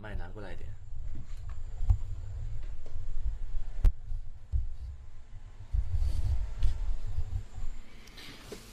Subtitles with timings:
[0.00, 0.68] 麦拿过来一点，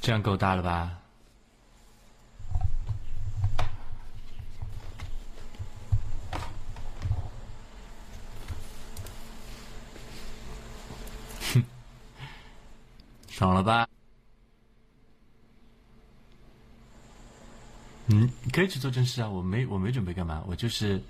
[0.02, 1.02] 这样够大了吧？
[11.52, 11.64] 哼，
[13.30, 13.90] 爽了吧？
[18.10, 19.28] 嗯，可以去做正事啊！
[19.28, 21.02] 我没，我没准备干嘛，我就是。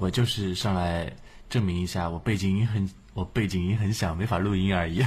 [0.00, 1.12] 我就是上来
[1.50, 5.04] 证明一下，我背景音很，我背景音很响，没法录音而已。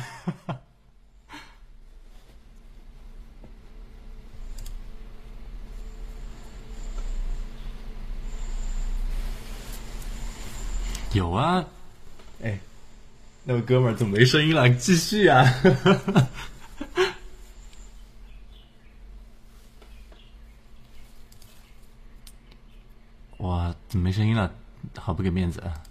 [11.15, 11.65] 有啊，
[12.43, 12.59] 哎，
[13.45, 14.70] 那位哥们儿怎么没声音了？
[14.75, 15.43] 继续啊！
[23.39, 24.53] 哇，怎么没声音了？
[24.97, 25.81] 好不给面子啊！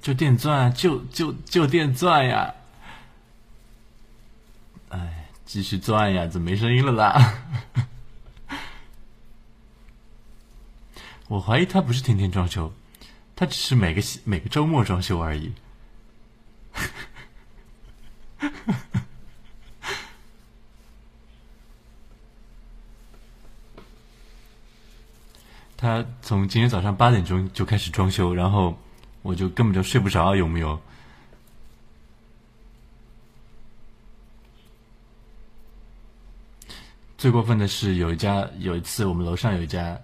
[0.00, 2.54] 就电钻，就就就电钻呀！
[4.88, 7.42] 哎，继续钻呀，怎么没声音了啦？
[11.28, 12.72] 我怀疑他不是天天装修，
[13.36, 15.52] 他只是每个每个周末装修而已。
[25.78, 28.76] 他从今天早上八点钟就开始装修，然后
[29.22, 30.78] 我就根本就睡不着，有没有？
[37.16, 39.98] 最过分的是，有一家有一次，我们楼上有一家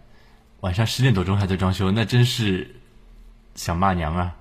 [0.61, 2.73] 晚上十点多钟还在装修，那真是
[3.57, 4.35] 想骂娘啊！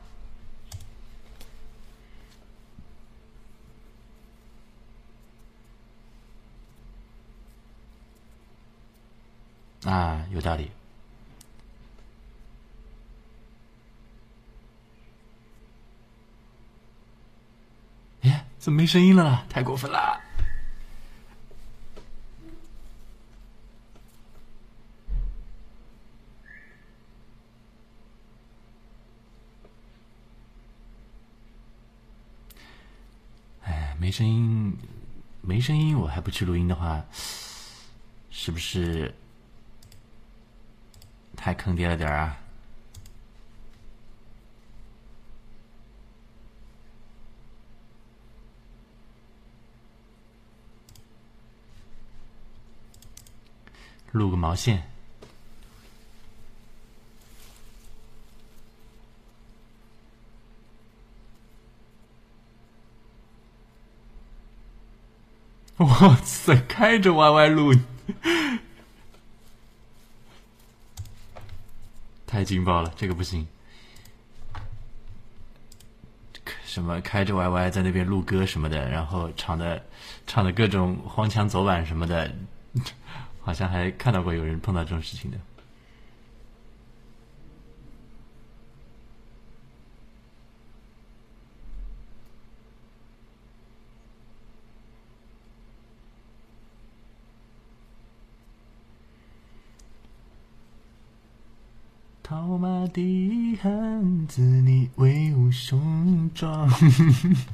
[9.86, 10.70] 啊，有道理。
[18.24, 20.20] 哎，怎么没声音了太过分了！
[33.64, 34.74] 哎，没声音，
[35.42, 37.04] 没声音，我还不去录音的话，
[38.30, 39.14] 是不是
[41.36, 42.43] 太坑爹了点儿啊？
[54.14, 54.92] 录个毛线！
[65.78, 67.74] 哇 塞，开着 YY 录，
[72.28, 73.46] 太劲爆了，这个不行。
[76.64, 79.84] 什么开着 YY 在那边录歌什么的，然后唱的
[80.28, 82.32] 唱的各种荒腔走板什么的。
[83.44, 85.38] 好像还看到过有人碰到这种事情的。
[102.24, 106.70] 套马的汉子，你威武雄壮。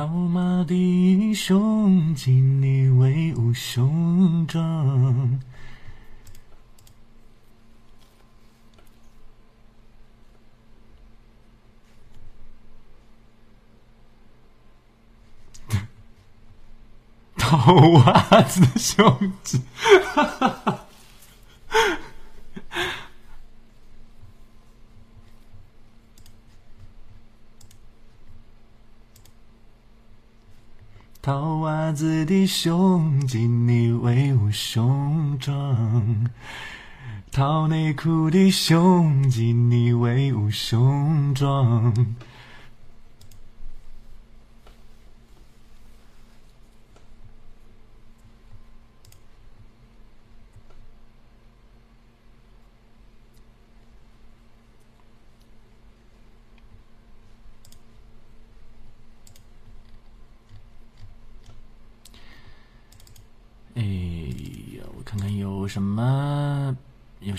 [0.00, 5.38] 套马的雄，弟，你威武雄壮。
[17.36, 19.60] 套袜子的兄弟，
[20.02, 20.80] 哈哈哈。
[31.30, 35.56] 套袜子的胸襟，你威武雄壮；
[37.30, 41.94] 套内裤的胸襟，你威武雄壮。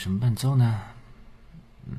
[0.04, 0.82] 什么伴奏呢？
[1.86, 1.94] 嗯，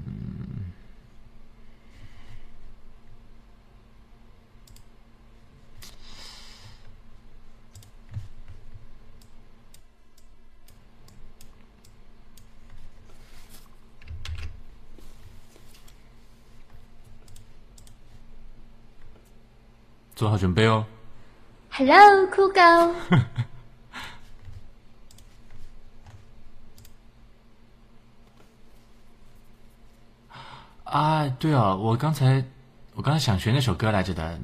[20.17, 20.85] 做好准备哦。
[21.71, 22.61] Hello，酷狗。
[31.43, 32.41] 对啊，我刚才，
[32.95, 34.39] 我刚才想学那首歌来着的，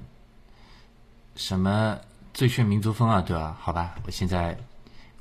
[1.37, 1.97] 什么
[2.35, 3.21] 最炫民族风啊？
[3.21, 4.59] 对啊，好吧，我现在，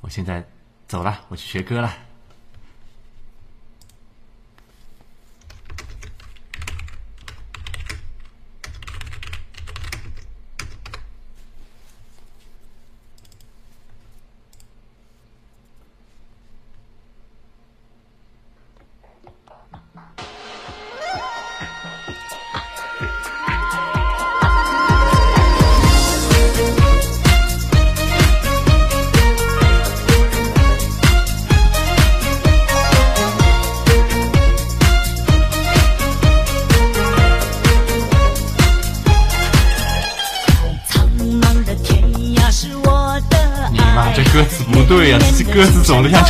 [0.00, 0.44] 我现在
[0.88, 2.07] 走了，我去学歌了。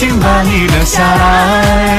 [0.00, 1.98] 请把你留下来，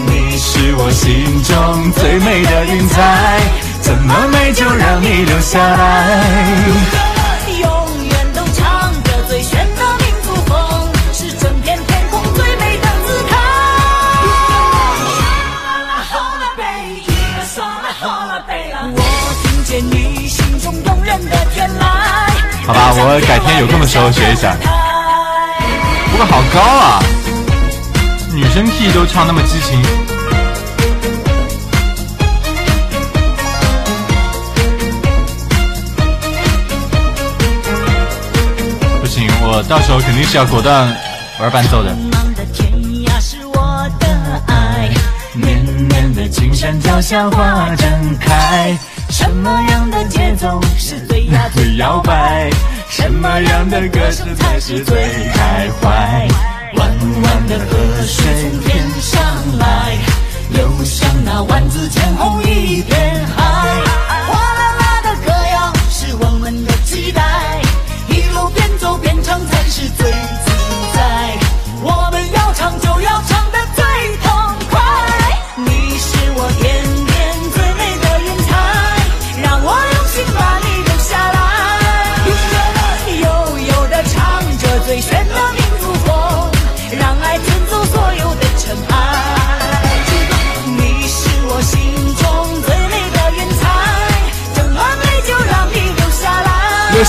[0.06, 3.40] 你是我心中最美的云彩，
[3.80, 7.07] 怎么美就让你留下来。
[22.68, 24.54] 好吧， 我改天有空的时候学一下。
[26.12, 27.00] 不过好高啊！
[28.34, 29.82] 女生 T 都唱那么激情，
[39.00, 40.86] 不行，我到时候肯定是要果断
[41.40, 41.96] 玩伴奏的。
[49.10, 51.17] 什么样的节奏是最？
[51.30, 52.50] 那最摇摆，
[52.90, 54.96] 什么样的歌声才是最
[55.34, 56.26] 开怀？
[56.78, 56.90] 弯
[57.22, 59.98] 弯的河水从天上来，
[60.54, 63.26] 流向那万紫千红一片。
[63.28, 63.37] 海。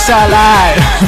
[0.08, 1.07] 下来。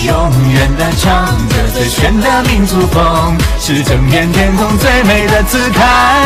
[0.02, 6.22] 永远的唱着最炫的民族风，是整片天空最美的姿态。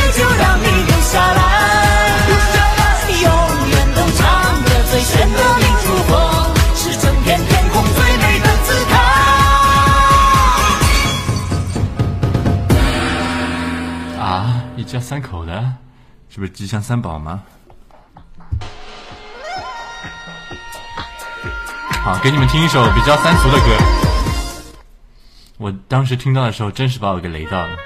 [14.91, 15.73] 一家三口的，
[16.27, 17.41] 是不是吉祥三宝吗？
[22.03, 23.65] 好，给你们听一首比较三俗的歌。
[25.59, 27.77] 我当时听到的时候，真是把我给雷到了。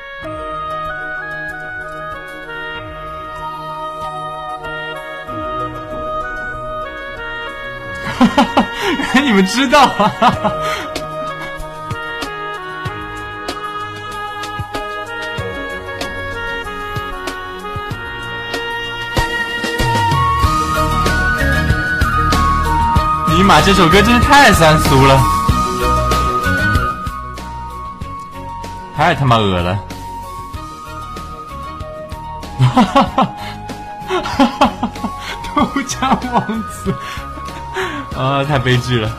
[8.17, 8.25] 哈
[9.13, 9.85] 哈，你们知道？
[9.89, 10.51] 哈哈。
[23.45, 25.21] 妈，这首歌真是太三俗了，
[28.97, 29.77] 太他妈恶了，
[32.59, 33.23] 哈哈哈
[34.23, 34.89] 哈哈哈！
[35.53, 36.91] 毒家王子，
[38.19, 39.15] 啊，太悲剧了。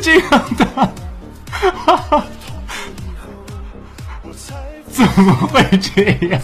[0.00, 0.94] 这样的，
[4.90, 6.40] 怎么会这样？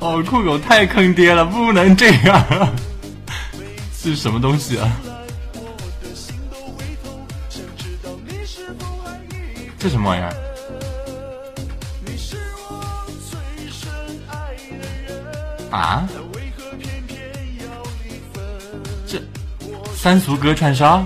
[0.00, 2.44] 哦，酷狗太坑爹了，不能这样！
[3.92, 4.88] 是什么东西啊？
[9.78, 10.45] 这什么玩意儿？
[15.70, 16.08] 啊！
[19.06, 19.20] 这
[19.94, 21.04] 三俗歌串烧？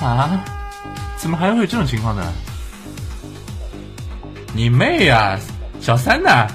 [0.00, 0.44] 啊？
[1.16, 2.32] 怎么还会有这种情况呢？
[4.54, 5.38] 你妹呀！
[5.80, 6.48] 小三呢？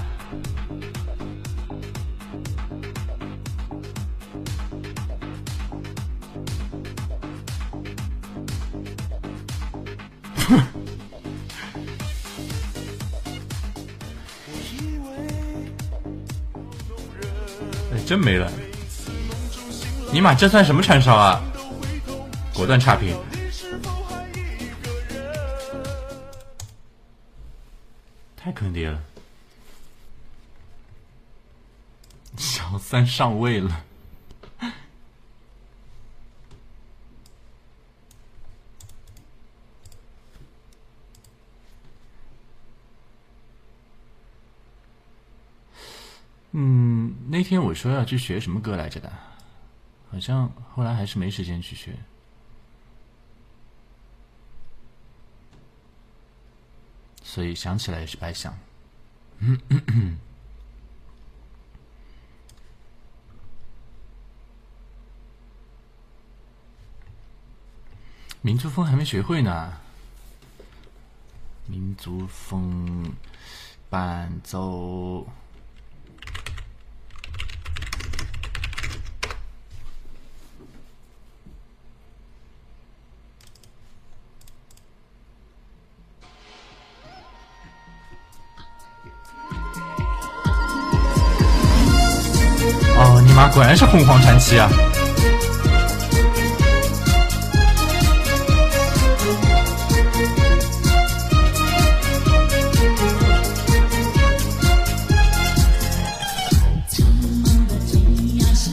[20.17, 21.39] 尼玛，这算什么串烧啊！
[22.51, 23.15] 果断差评，
[28.35, 28.99] 太坑爹了！
[32.35, 33.85] 小三上位了。
[46.53, 49.13] 嗯，那天我说要去学什么歌来着的？
[50.09, 51.95] 好像后来还是没时间去学，
[57.23, 58.57] 所以想起来也是白想。
[68.41, 69.73] 民族风还没学会呢，
[71.67, 73.11] 民族风
[73.89, 75.27] 伴奏。
[93.57, 94.69] 果然是《凤凰传奇》啊！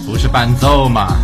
[0.04, 1.23] 不是伴奏吗？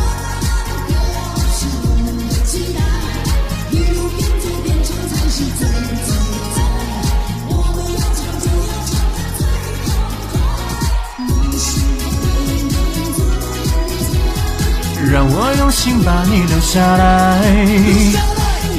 [15.83, 17.41] 请把你留下来，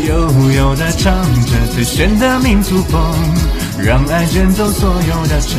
[0.06, 1.12] 悠悠的唱
[1.47, 3.02] 着最炫的民族风，
[3.80, 5.59] 让爱卷走所有的尘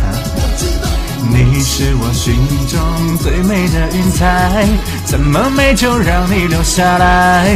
[0.00, 0.14] 埃。
[0.34, 0.88] 我知道
[1.28, 2.34] 你是我心
[2.68, 4.64] 中最美的云彩，
[5.04, 7.48] 怎么美就让你留下来。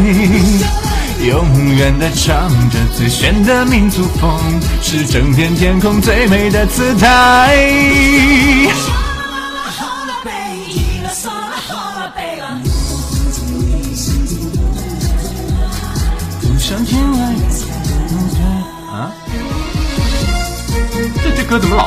[1.25, 4.31] 永远的唱着最炫的民族风，
[4.83, 9.06] 是整片天空最美的姿态。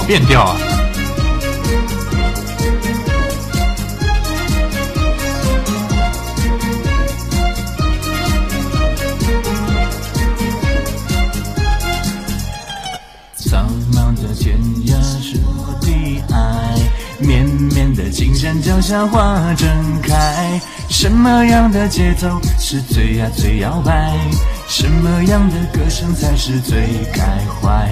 [0.09, 0.57] 变调啊！
[13.35, 16.73] 苍茫的天涯是我的爱，
[17.19, 19.69] 绵绵的青山脚下花正
[20.01, 20.59] 开。
[20.89, 24.17] 什么样的节奏是最呀最摇摆？
[24.67, 26.79] 什么样的歌声才是最
[27.13, 27.27] 开
[27.61, 27.91] 怀？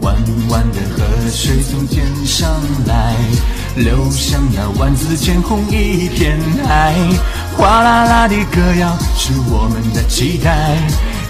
[0.00, 0.16] 弯
[0.50, 0.93] 弯的。
[1.34, 2.48] 水从天上
[2.86, 3.12] 来，
[3.74, 6.94] 流向那万紫千红一片海。
[7.56, 10.76] 哗啦啦的歌谣是我们的期待，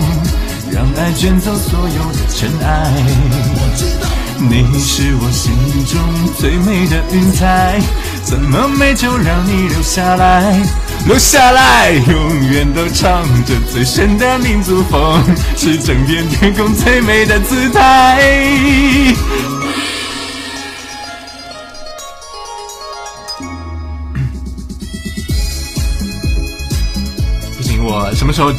[0.73, 2.93] 让爱卷走所有的尘埃。
[3.55, 4.07] 我知道
[4.39, 5.53] 你是我心
[5.85, 5.99] 中
[6.39, 7.81] 最美的云彩，
[8.23, 10.63] 怎么美就让你留下来，
[11.07, 11.91] 留下来。
[11.91, 15.23] 永远都唱着最深的民族风，
[15.57, 18.21] 是整片天空最美的姿态。
[27.59, 28.53] 不行，我什么时候？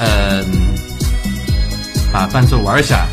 [0.00, 0.61] 嗯。
[2.12, 3.06] 把伴奏玩一下。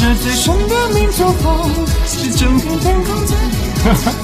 [0.00, 1.68] 这最深的民族风，
[2.06, 4.14] 是整片天空最美。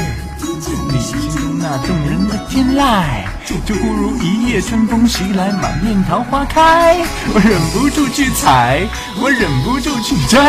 [0.90, 3.02] 你心中那动人的天籁，
[3.66, 6.96] 就如一夜春风袭来，满面桃花开。
[7.34, 8.88] 我忍不住去采，
[9.20, 10.40] 我忍不住去摘，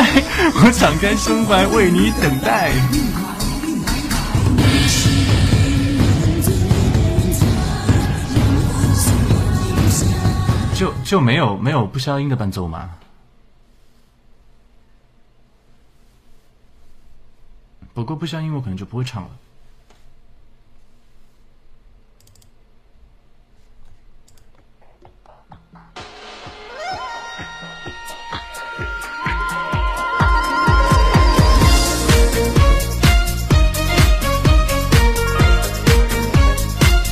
[0.64, 2.72] 我敞开胸怀为你等待。
[11.14, 12.90] 就没有没有不消音的伴奏吗？
[17.94, 19.30] 不过不消音我可能就不会唱了。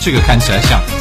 [0.03, 1.00] 这个看起来像。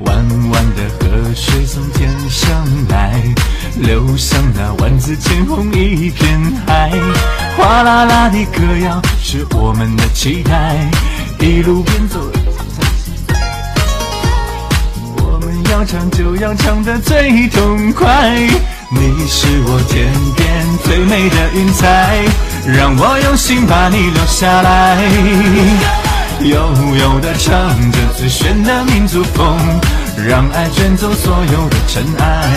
[0.00, 0.16] 弯
[0.50, 2.52] 弯的河水从天上
[2.88, 3.14] 来，
[3.76, 6.90] 流向那万紫千红一片海。
[7.56, 10.74] 哗啦啦的歌谣是我们的期待，
[11.38, 13.36] 一路边走边唱，
[15.24, 18.36] 我们要唱就要唱得最痛快。
[18.90, 22.24] 你是我天边最美的云彩，
[22.76, 26.02] 让我用心把你留下来。
[26.42, 29.56] 悠悠的唱着最炫的民族风，
[30.26, 32.50] 让爱卷走所有的尘埃。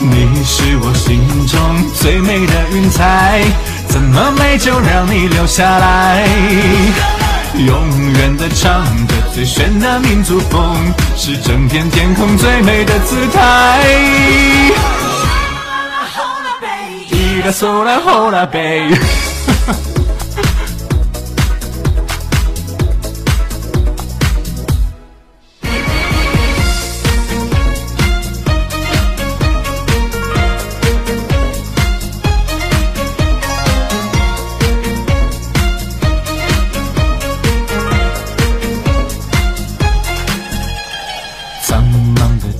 [0.00, 3.40] 你是我心中最美的云彩，
[3.88, 6.24] 怎么美就让你留下来。
[7.56, 10.62] 永远的唱着最炫的民族风，
[11.16, 13.40] 是整片天空最美的姿态。
[14.70, 15.10] 啦
[15.66, 18.88] 啦啦，吼啦贝，咿啦嗦啦，吼啦贝。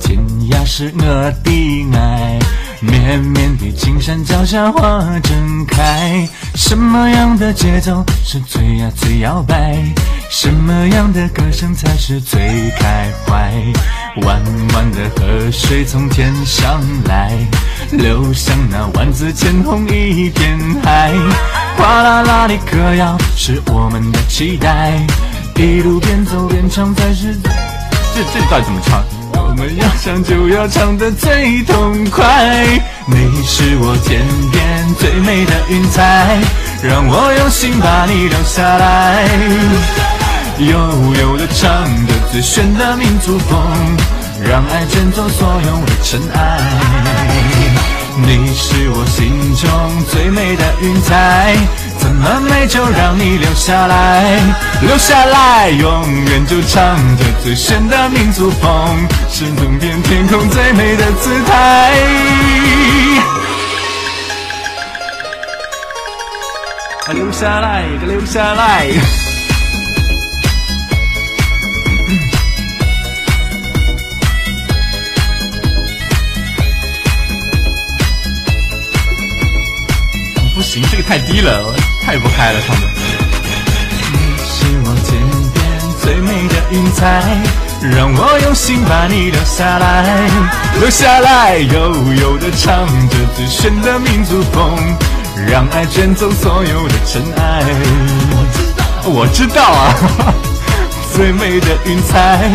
[0.01, 0.17] 天
[0.51, 2.39] 涯是我的的爱，
[2.79, 6.27] 绵绵青山脚下花正开。
[6.55, 9.75] 什么样的节奏是最呀最摇摆？
[10.29, 13.51] 什么样的歌声才是最开怀？
[14.23, 14.41] 弯
[14.73, 17.31] 弯的河水从天上来，
[17.91, 21.11] 流向那万紫千红一片海。
[21.77, 24.93] 哗啦啦的歌谣是我们的期待，
[25.57, 27.33] 一路边走边唱才是。
[28.15, 29.03] 这这到底怎么唱？
[29.41, 32.25] 我们要唱就要唱得最痛快，
[33.07, 34.21] 你是我天
[34.51, 36.37] 边最美的云彩，
[36.83, 39.27] 让我用心把你留下来。
[40.59, 40.67] 悠
[41.21, 43.59] 悠的唱着最炫的民族风，
[44.43, 46.59] 让爱卷走所有的尘埃。
[48.21, 51.88] 你是我心中最美的云彩。
[51.99, 54.39] 怎么美就让你留下来，
[54.81, 61.91] 留下来，永远就唱着最炫的民族风，是冬天天空最美的姿态。
[67.13, 68.87] 留下来，留下来。
[80.55, 81.88] 不行，这个太低了。
[82.11, 82.59] 开不开了？
[82.61, 82.75] 放。
[84.11, 87.05] 你是我天边最美的云彩，
[87.95, 90.27] 让我用心把你留下来，
[90.81, 91.79] 留下来悠
[92.13, 94.73] 悠的唱着最炫的民族风，
[95.47, 97.63] 让爱卷走所有的尘埃。
[98.01, 100.33] 我知道，我知道啊，
[101.13, 102.49] 最美的云彩，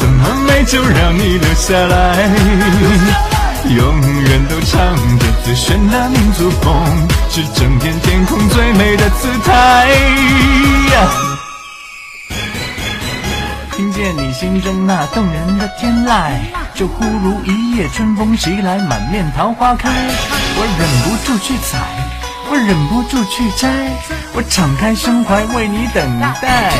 [0.00, 3.35] 怎么美就让你留下来。
[3.74, 6.72] 永远都唱着最炫的民族风，
[7.28, 9.88] 是整片天空最美的姿态。
[13.72, 16.32] 听见你心中那动人的天籁，
[16.74, 19.88] 就忽如一夜春风袭来，满面桃花开。
[19.90, 21.78] 我忍不住去采，
[22.48, 23.68] 我忍不住去摘，
[24.32, 26.72] 我敞开胸怀为你等待。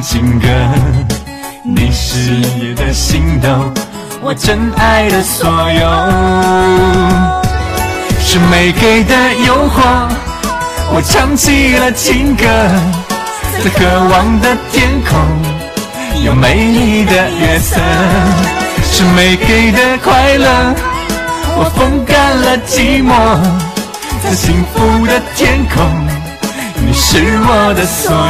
[0.00, 0.46] 情歌，
[1.64, 2.32] 你是
[2.64, 3.48] 夜的星斗，
[4.22, 5.82] 我真爱的所有，
[8.20, 10.08] 是美给的诱惑，
[10.94, 12.44] 我唱起了情歌，
[13.64, 15.18] 在渴望的天空，
[16.24, 17.76] 有美丽的月色，
[18.84, 20.74] 是美给的快乐，
[21.58, 23.36] 我风干了寂寞，
[24.22, 26.27] 在幸福的天空。
[26.84, 28.22] 你是我的所有，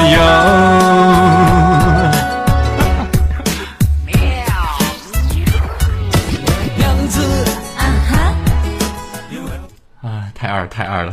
[4.06, 4.14] 喵！
[6.76, 7.20] 娘子
[7.76, 7.80] 啊
[10.00, 10.02] 哈！
[10.02, 11.12] 啊，太二太二了，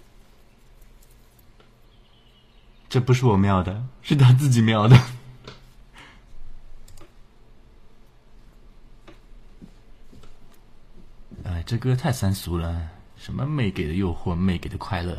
[2.88, 4.96] 这不是我喵的，是他自己喵的。
[11.44, 12.72] 哎，这歌太三俗了。
[13.22, 15.16] 什么妹给的诱惑，妹给的快乐？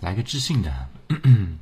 [0.00, 0.88] 来个知性的。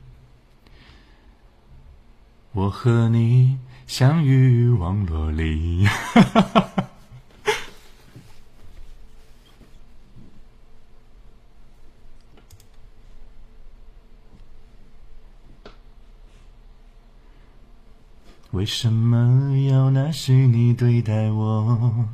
[2.51, 5.87] 我和你相遇网络里。
[18.53, 22.07] 为什么要那虚你对待我？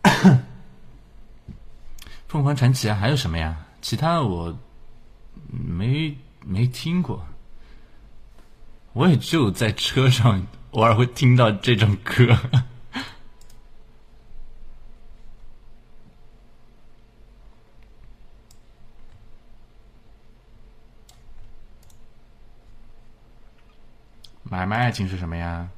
[2.26, 3.54] 凤凰传奇啊，还有什么呀？
[3.82, 4.56] 其他我
[5.50, 7.22] 没没听过，
[8.94, 12.38] 我也就在车上偶尔会听到这种歌。
[24.50, 25.70] 买卖爱情是什么呀？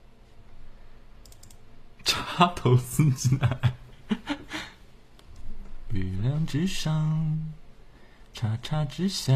[2.04, 3.58] 插头司机男，
[5.92, 7.54] 月 亮之上，
[8.34, 9.32] 叉叉之下。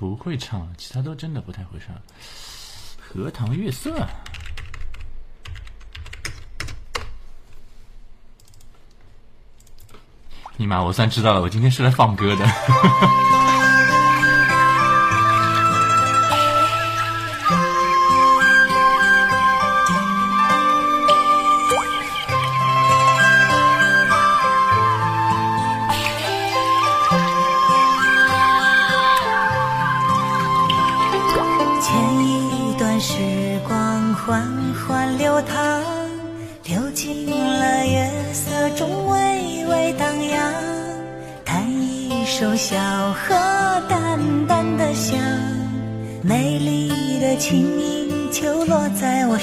[0.00, 1.94] 不会唱，其他都真的不太会唱。
[2.98, 3.94] 荷塘月色，
[10.56, 13.39] 尼玛，我算知道了，我今天是来放歌的。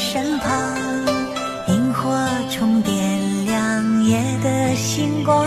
[0.09, 0.49] 身旁，
[1.67, 2.15] 萤火
[2.49, 5.37] 虫点亮夜的星光。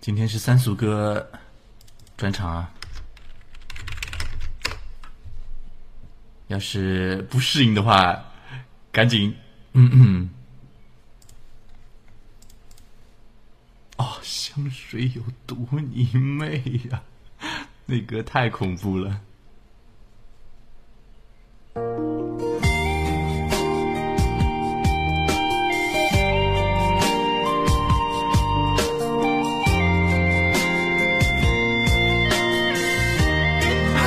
[0.00, 1.28] 今天是三俗哥
[2.16, 2.50] 专场。
[2.50, 2.70] 啊。
[6.48, 8.24] 要是不适应的话，
[8.90, 9.34] 赶紧，
[9.74, 10.30] 嗯嗯。
[13.98, 17.02] 哦，香水有毒，你妹呀！
[17.84, 19.20] 那歌太恐怖了。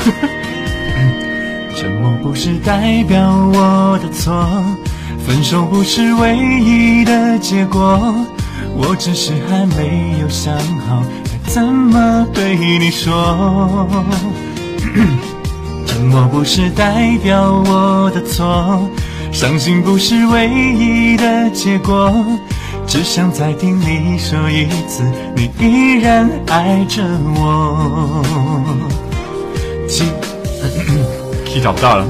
[0.04, 0.41] 哈哈。
[2.22, 4.32] 不是代表我的错，
[5.26, 8.00] 分手不是唯一的结果，
[8.78, 11.04] 我只是还没有想好
[11.44, 13.68] 该怎么对你说。
[15.88, 18.88] 沉默不是代表我的错，
[19.32, 22.14] 伤心不是唯一的结果，
[22.86, 25.04] 只想再听你说一次，
[25.36, 27.04] 你依然爱着
[27.36, 28.16] 我。
[29.90, 30.06] 请。
[31.54, 32.06] 屁找不到了。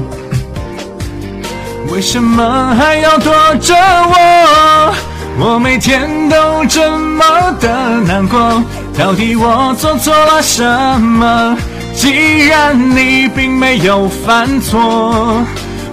[1.90, 4.94] 为什么还要躲着我？
[5.38, 7.24] 我每天都这么
[7.58, 7.68] 的
[8.06, 8.62] 难过，
[8.96, 10.62] 到底我做错了什
[11.00, 11.56] 么？
[11.94, 15.42] 既然你并没有犯错，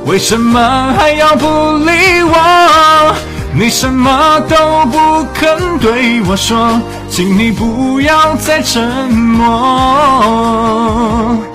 [0.06, 1.46] 为什么还要不
[1.80, 3.16] 理我？
[3.52, 11.49] 你什么都不肯对我说，请你不要再沉默。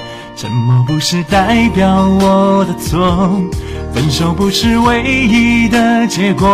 [0.45, 3.31] 沉默不是代表我的错，
[3.95, 6.47] 分手不是唯一的结果，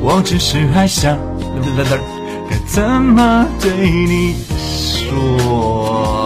[0.00, 1.14] 我只是还想，
[2.48, 6.23] 该怎么对你说？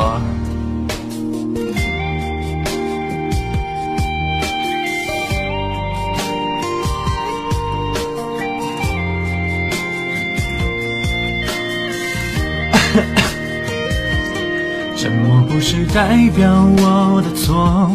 [15.08, 17.90] 沉默不是代表我的错，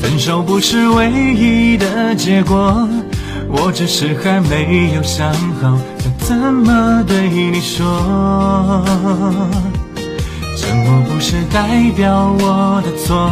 [0.00, 2.84] 分手不是唯一的结果，
[3.48, 5.78] 我只是还没有想好要
[6.26, 7.86] 怎么对你说。
[10.58, 13.30] 沉默不是代表我的错，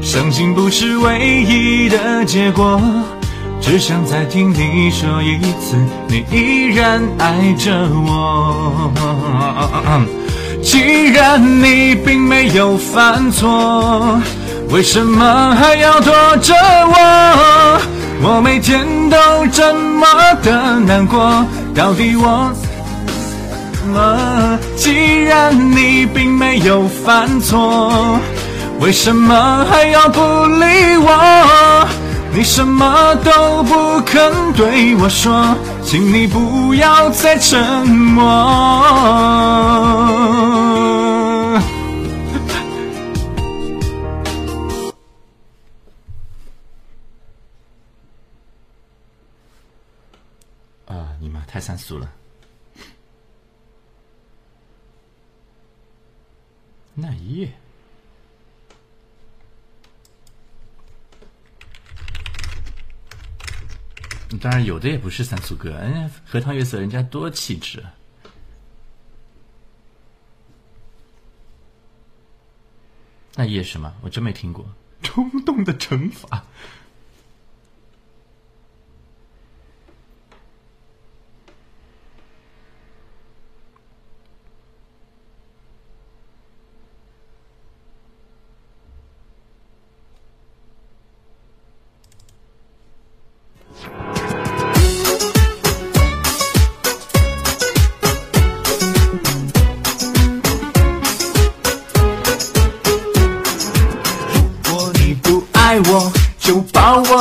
[0.00, 2.80] 伤心不是唯一的结果，
[3.60, 5.76] 只想再听你说一次，
[6.08, 8.90] 你依然爱着我。
[10.68, 14.20] 既然你并没有犯错，
[14.70, 17.80] 为什么还要躲着我？
[18.20, 19.16] 我每天都
[19.52, 20.04] 这么
[20.42, 22.52] 的难过，到底我？
[24.76, 28.18] 既然你并没有犯错，
[28.80, 30.64] 为什么还要不理
[30.96, 31.88] 我？
[32.36, 34.20] 你什么都不肯
[34.52, 38.22] 对我说，请你不要再沉默。
[50.84, 51.16] 啊！
[51.18, 52.06] 你妈太三俗了。
[56.94, 57.48] 那一夜。
[64.40, 67.82] 当然，有的也不是三歌，人家《荷塘月色》，人家多气质。
[73.36, 73.92] 那夜什么？
[74.00, 74.66] 我真没听过。
[75.02, 76.44] 冲动的惩罚。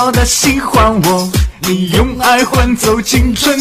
[0.05, 1.27] 我的喜欢我，
[1.67, 3.57] 你用爱换走青春，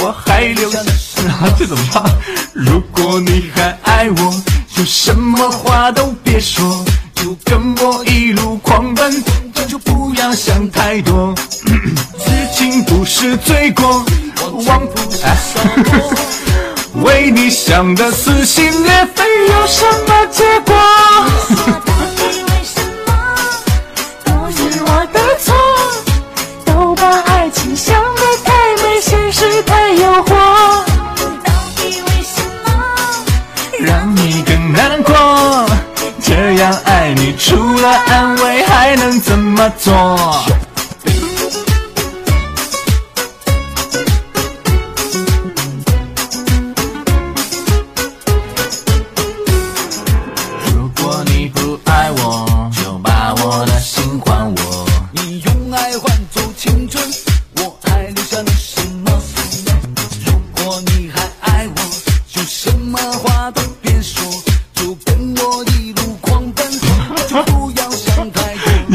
[0.00, 1.52] 我还留下什么？
[1.58, 2.04] 这怎么唱？
[2.52, 4.42] 如果你还爱我，
[4.76, 6.84] 就什么话都别说，
[7.16, 9.12] 就跟我一路狂奔，
[9.66, 11.34] 就不要想太多。
[11.36, 11.66] 痴
[12.54, 14.04] 情不是罪过，
[14.68, 15.28] 忘不掉。
[17.02, 21.74] 为你想的撕心裂肺，有什么结果？
[27.78, 30.26] 想得太美，现实太诱惑。
[30.26, 32.94] 到底为什么
[33.78, 35.14] 让你更难过？
[36.20, 39.92] 这样爱你，除了安慰，还能怎么做？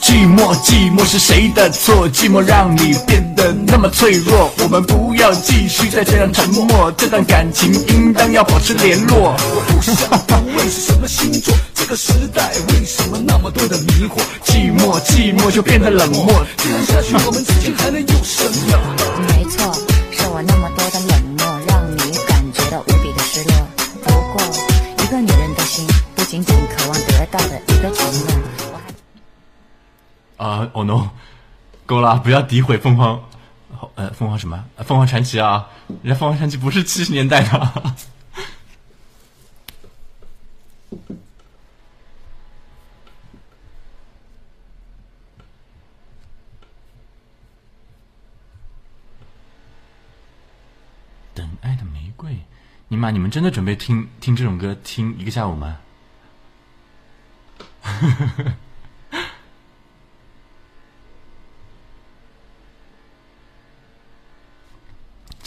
[0.00, 2.08] 寂寞，寂寞是谁的错？
[2.08, 4.50] 寂寞让你变得那么脆弱。
[4.62, 9.34] 我们不要继续再这样沉默，这段感情应当要保持联络。
[9.38, 11.54] 我不想当，为是什么星座？
[11.74, 14.20] 这个时代为什么那么多的迷惑？
[14.44, 16.44] 寂寞，寂寞就变得冷漠。
[16.56, 19.09] 这样下去，我们之间还能有什么？
[32.10, 32.16] 啊！
[32.16, 33.22] 不要诋毁凤凰，
[33.94, 34.64] 呃，凤凰什么？
[34.78, 35.68] 凤凰传奇啊！
[36.02, 37.72] 人家凤凰传奇不是七十年代的。
[51.32, 52.36] 等爱的玫瑰，
[52.88, 53.12] 尼玛！
[53.12, 55.78] 你们真的准备听听这种歌听一个下午吗？
[57.82, 58.52] 呵呵呵。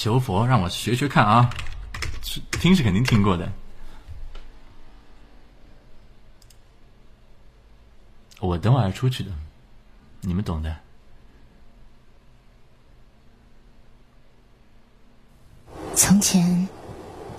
[0.03, 1.49] 求佛，让我学学看啊！
[2.51, 3.49] 听是肯定听过的。
[8.41, 9.31] 我等会儿出去的，
[10.19, 10.75] 你们懂的。
[15.95, 16.67] 从前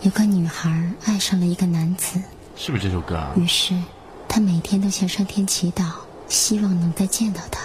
[0.01, 2.19] 有个女孩爱上了一个男子，
[2.57, 3.31] 是不是这首歌啊？
[3.37, 3.75] 于是
[4.27, 5.97] 她每天都向上天祈祷，
[6.29, 7.61] 希望能再见到他。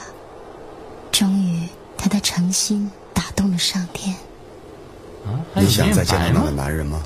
[1.09, 1.65] 终于，
[1.97, 4.13] 她的诚心打动了上天。
[5.55, 7.01] 你想再见到那个男人吗？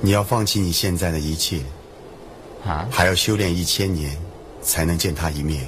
[0.00, 1.60] 你要放弃你现在的一切，
[2.66, 4.16] 啊，还要修炼一千年
[4.60, 5.66] 才能见他一面，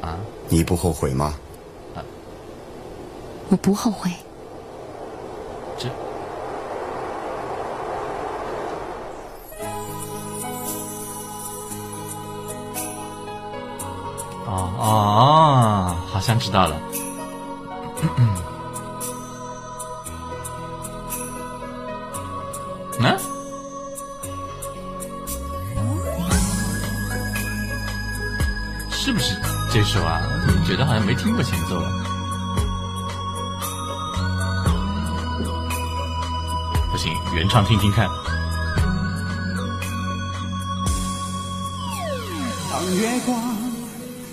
[0.00, 0.18] 啊？
[0.48, 1.34] 你不后悔吗？
[1.94, 2.02] 啊，
[3.48, 4.10] 我不后悔。
[5.78, 5.88] 这……
[14.46, 16.76] 哦哦，好像知道了。
[23.04, 23.14] 啊，
[28.90, 29.36] 是不是
[29.70, 30.18] 这首啊？
[30.66, 31.78] 觉得好像没听过前奏。
[36.90, 38.08] 不行，原唱听听看。
[42.72, 43.56] 当月光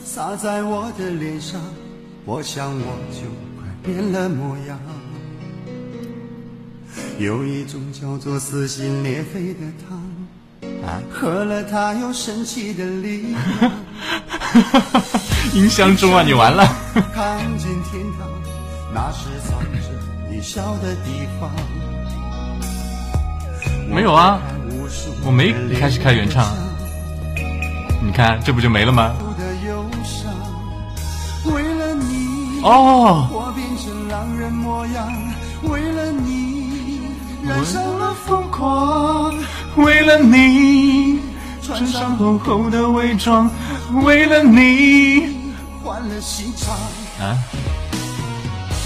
[0.05, 1.59] 洒在我的脸上，
[2.25, 4.79] 我想我就快变了模样。
[7.19, 13.71] 有一种叫做撕心裂肺的汤啊，喝了它有神奇的力量哈
[14.27, 15.19] 哈哈哈
[15.53, 16.65] 印象中啊你完了
[17.13, 18.27] 看见天堂
[18.93, 19.89] 那是藏着
[20.31, 21.51] 你笑的地方
[23.87, 24.41] 没有啊
[25.23, 26.43] 我没开始开原唱
[28.03, 29.13] 你看这不就没了吗
[32.65, 35.23] 哦我变成狼人模样
[35.69, 35.92] 为
[37.47, 39.33] 染上了疯狂
[39.75, 41.19] 为了你
[41.61, 43.49] 穿上厚厚的伪装
[44.05, 45.33] 为了你
[45.83, 46.73] 换了心肠
[47.19, 47.37] 啊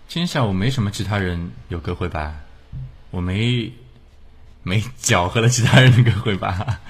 [0.09, 2.41] 今天下午没什么其他人有歌会吧？
[3.13, 3.73] 我没
[4.65, 6.81] 没搅和了其他人的歌会吧？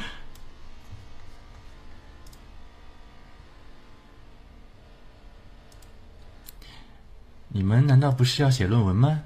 [7.52, 9.22] 你们难道不是要写论文吗？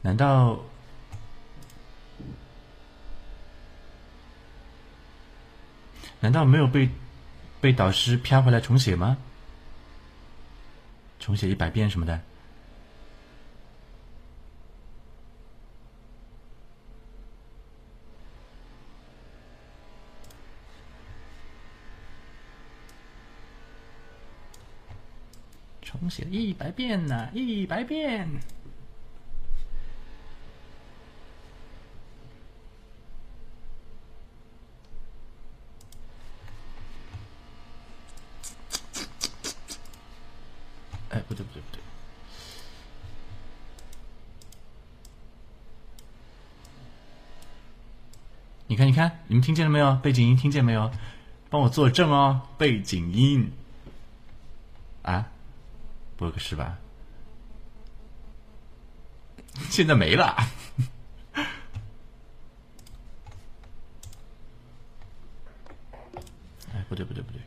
[0.00, 0.58] 难道
[6.18, 6.88] 难道没有被
[7.60, 9.16] 被导师啪回来重写吗？
[11.20, 12.20] 重写一百遍什么的？
[26.10, 28.28] 写了一百遍呐，一百遍。
[41.10, 41.80] 哎，不对不对不对！
[48.66, 49.94] 你看你看，你们听见了没有？
[49.96, 50.90] 背景音听见没有？
[51.50, 53.50] 帮我作证哦，背景音。
[55.02, 55.31] 啊。
[56.30, 56.78] 不是吧？
[59.70, 60.34] 现在没了？
[61.34, 61.40] 哎，
[66.88, 67.41] 不对，不对，不对。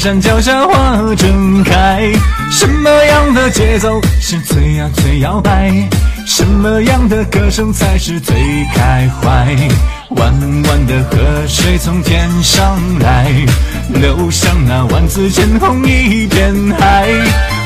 [0.00, 2.10] 山脚下花正开，
[2.50, 5.70] 什么样的节奏是最呀最摇摆？
[6.26, 8.34] 什么样的歌声才是最
[8.74, 9.46] 开怀？
[10.16, 10.32] 弯
[10.64, 13.30] 弯的河水从天上来，
[14.00, 17.06] 流向那万紫千红一片海。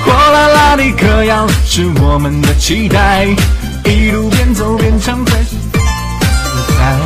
[0.04, 3.28] 火辣辣的歌谣是我们的期待，
[3.84, 6.96] 一路边走边唱最自在。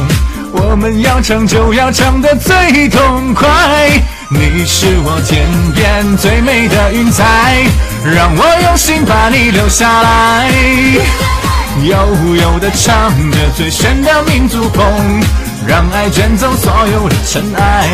[0.52, 4.00] 我们要唱就要唱得最痛快。
[4.30, 7.24] 你是我天边最美的云彩，
[8.04, 10.50] 让我用心把你留下来。
[11.82, 14.84] 悠悠的唱着最炫的民族风，
[15.66, 17.88] 让爱卷走所有的尘埃。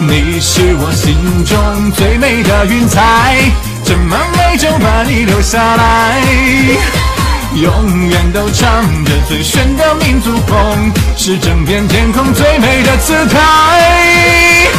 [0.00, 3.36] 你是我心中最美的云彩，
[3.84, 7.09] 斟满美酒把你留下来。
[7.56, 14.70] 永远都唱着最炫的民族风，是整片天空最美的姿态。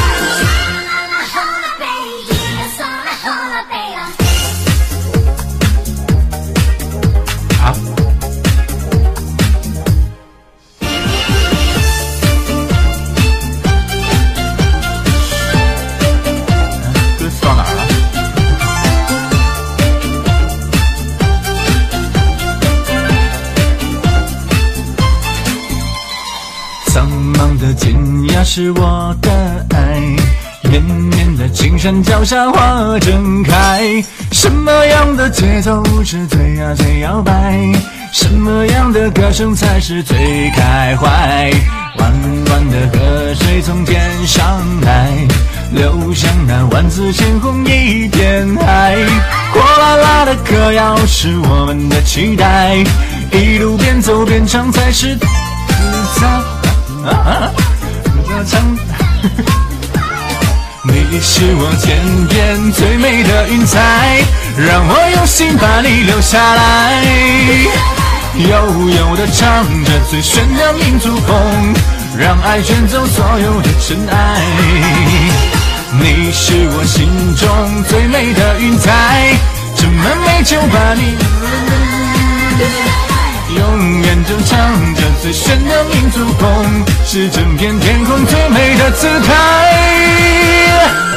[28.54, 29.32] 是我的
[29.70, 29.95] 爱，
[30.70, 34.04] 绵绵的青山脚下花正开。
[34.34, 37.32] 什么样的节奏是最呀最摇摆？
[38.12, 41.49] 什么样的歌声才是最开怀？
[41.99, 42.12] 弯
[42.49, 45.10] 弯的河水从天上来，
[45.72, 48.97] 流向那万紫千红一片海。
[49.54, 52.76] 火辣辣的歌谣是我们的期待，
[53.32, 55.26] 一路边走边唱才是自
[56.20, 57.70] 在。
[58.44, 58.48] 你
[61.22, 61.86] 是我天
[62.28, 63.80] 边最美的云彩，
[64.58, 67.04] 让我用心把你留下来。
[68.34, 68.48] 悠
[68.89, 71.76] 悠的唱着最炫的民族风，
[72.18, 74.42] 让爱卷走所有的尘埃。
[76.00, 79.36] 你是我心中最美的云彩，
[79.78, 81.16] 斟满美酒把你。
[83.56, 91.11] 永远都唱着最炫的民族风，是整片天空最美的姿态。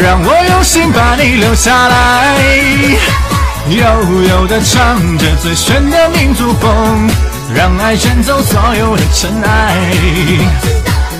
[0.00, 2.38] 让我用心把你留下来，
[3.68, 7.10] 悠悠的唱着最炫的民族风，
[7.54, 9.76] 让爱卷走所有的尘埃。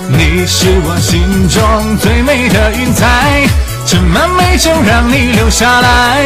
[0.08, 3.42] 你是我心中最美的云彩，
[3.86, 6.22] 斟满美酒让你留下来。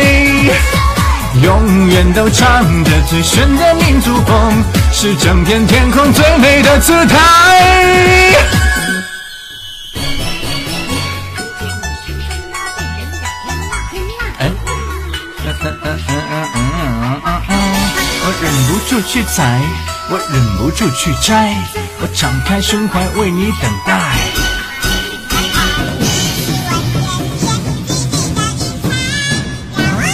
[1.43, 8.76] 永远都唱着最炫的民族风，是整片天空最美的姿态。
[18.57, 19.61] 忍不住去采，
[20.09, 21.55] 我忍不住去摘，
[22.01, 24.13] 我敞开胸怀为你等待。
[25.39, 27.07] 是天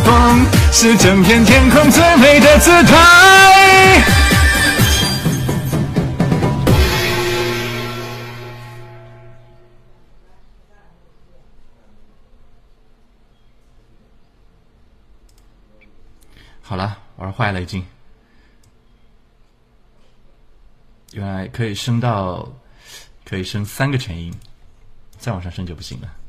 [0.00, 4.04] 风，是整片天空最美的姿态。
[16.62, 17.84] 好了，玩坏了已经。
[21.12, 22.48] 原来可以升到，
[23.24, 24.32] 可以升三个全音，
[25.18, 26.19] 再往上升就不行了。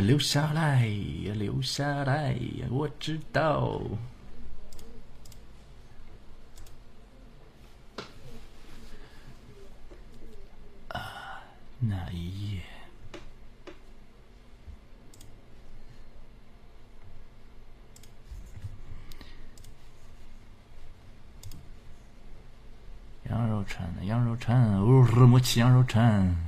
[0.00, 0.86] 留下来，
[1.34, 2.34] 留下来，
[2.70, 3.80] 我知道。
[10.88, 11.00] 啊，
[11.80, 12.60] 那一夜，
[23.30, 26.47] 羊肉串，羊肉串，鲁木齐羊肉串。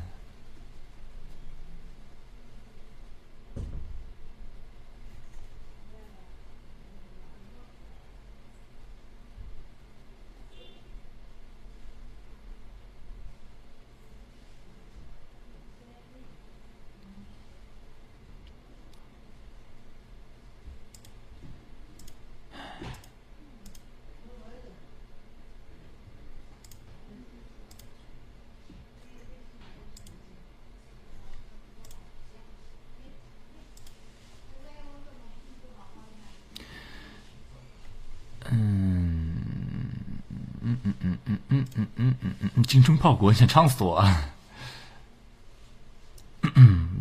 [42.80, 44.02] 精忠报国想唱死我！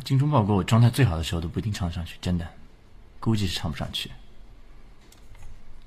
[0.03, 2.45] 精 忠 报国，我状态最好的时候都不一定唱得上去，真的，
[3.21, 4.11] 估计是唱不上去，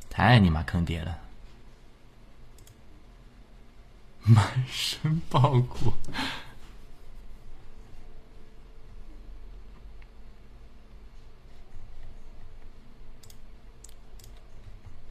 [0.09, 1.19] 太你妈坑爹了！
[4.23, 5.93] 满身报国，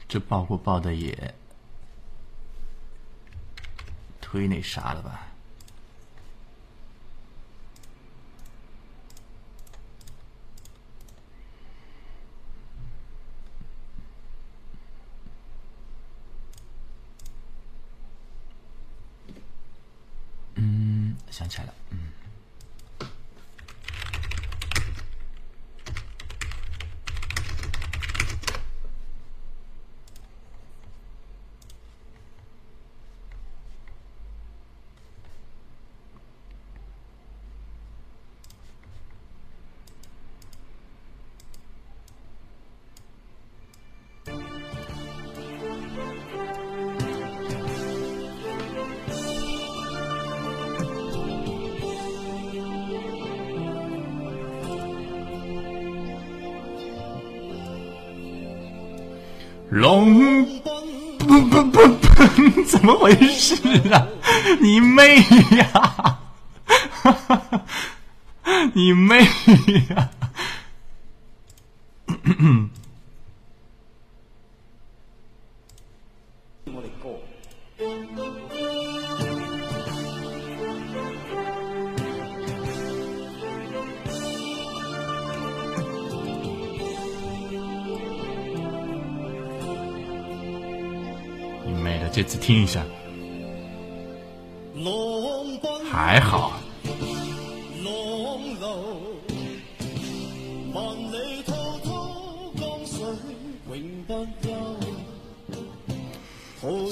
[0.08, 1.32] 这报国报的也。
[4.40, 5.26] 忒那啥了吧？
[20.54, 22.11] 嗯，想起来了，嗯。
[59.72, 60.14] 龙
[61.18, 63.54] 不不不不， 怎么回事
[63.90, 64.06] 啊？
[64.60, 65.16] 你妹
[65.56, 66.18] 呀！
[68.74, 69.20] 你妹
[69.96, 70.10] 呀！
[92.40, 92.84] 听一下，
[95.90, 96.52] 还好。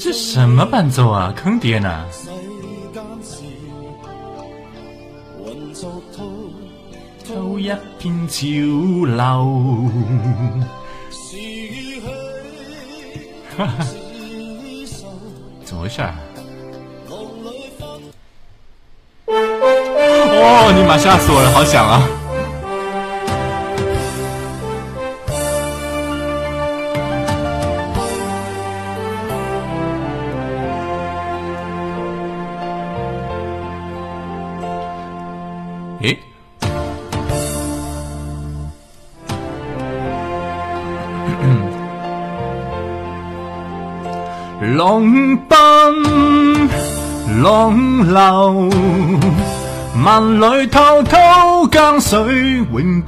[0.00, 1.32] 这什么伴奏啊？
[1.36, 2.06] 坑爹呢！
[7.26, 9.90] 偷一片潮流。
[15.90, 16.14] 事儿。
[19.26, 22.08] 哦，尼玛吓死我了，好响啊！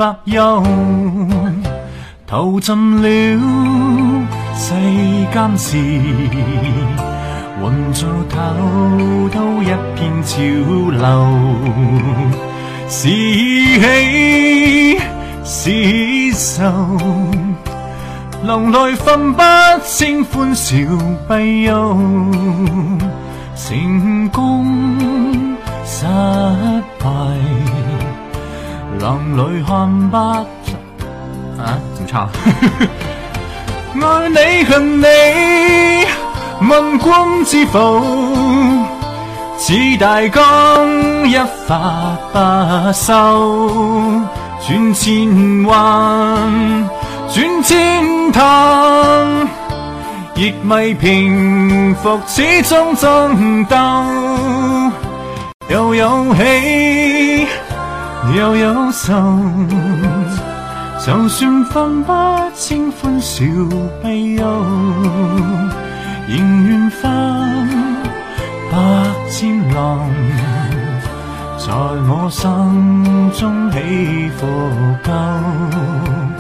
[0.03, 0.61] 百忧，
[2.27, 4.75] 投进了世
[5.33, 5.79] 间事，
[7.63, 8.39] 浑做头
[9.31, 10.43] 都一片潮
[10.91, 11.27] 流。
[12.89, 13.09] 是
[13.79, 14.99] 喜
[15.45, 16.99] 是愁，
[18.45, 19.41] 笼内分不
[19.85, 20.75] 清欢笑
[21.29, 21.77] 悲忧，
[23.55, 24.67] 成功
[25.85, 26.05] 失
[26.99, 27.82] 败。
[29.03, 30.19] 冷里看不透。
[31.63, 32.29] 啊，怎么唱？
[34.01, 35.07] 爱你恨你，
[36.67, 38.03] 问君知否？
[39.59, 41.37] 此大江一
[41.67, 44.21] 发不收，
[44.67, 46.89] 转千弯，
[47.33, 49.49] 转千滩，
[50.35, 53.77] 亦未平复，始终争斗，
[55.69, 57.12] 又有喜。
[58.31, 59.13] 又有愁，
[61.05, 62.13] 就算分不
[62.55, 63.43] 清欢笑
[64.01, 64.45] 悲忧，
[66.29, 67.69] 仍愿翻
[68.71, 70.01] 百千浪，
[71.59, 71.73] 在
[72.07, 74.47] 我心中起伏
[75.03, 76.32] 够。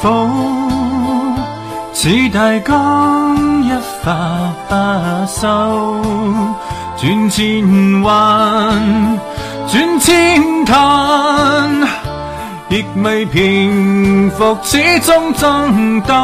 [0.00, 0.08] 否
[1.92, 3.70] 似大江一
[4.02, 6.00] 发不收，
[6.96, 9.18] 转千弯，
[9.68, 11.86] 转千滩，
[12.70, 16.14] 亦未平复，始终争斗。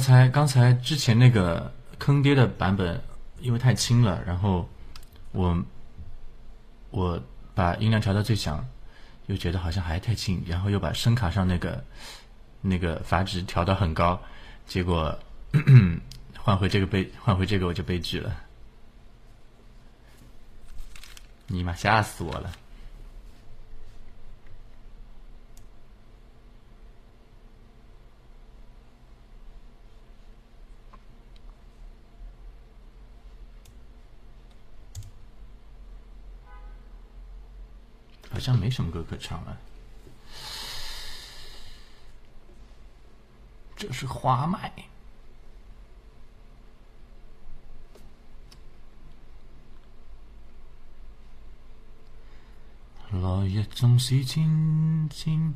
[0.00, 2.98] 刚才刚才之前那个坑爹的版本，
[3.40, 4.66] 因为太轻了，然后
[5.32, 5.62] 我
[6.90, 7.22] 我
[7.54, 8.66] 把音量调到最响，
[9.26, 11.84] 又觉得好像还太轻，然后又把声卡上那个
[12.62, 14.18] 那个阀值调到很高，
[14.66, 15.14] 结果
[16.38, 18.34] 换回这个被换回这个我就悲剧了，
[21.46, 22.50] 尼玛吓死我了！
[38.40, 39.54] 好像没什么歌可唱了，
[43.76, 44.72] 这是花麦。
[53.12, 55.54] 来日纵使千千，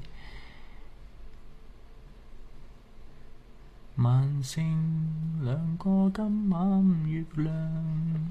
[3.94, 8.30] 万星亮过今晚月亮。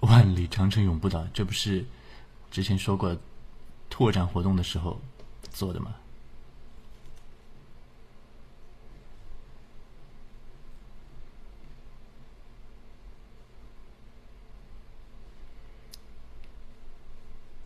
[0.00, 1.84] 萬里長城永不倒，這不是
[2.50, 3.16] 之前說過
[3.88, 5.00] 拓展活動的時候
[5.50, 5.94] 做的嗎？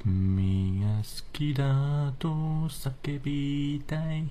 [0.07, 2.28] みが好きだと
[2.68, 4.28] 叫びたい。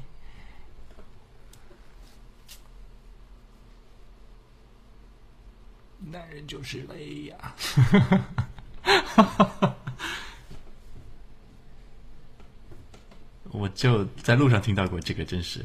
[6.00, 7.54] 男人就是累呀！
[7.54, 9.74] 哈哈哈
[13.50, 15.64] 我就在路上听到过这个，真是。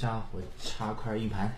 [0.00, 1.52] 下，我插块硬盘。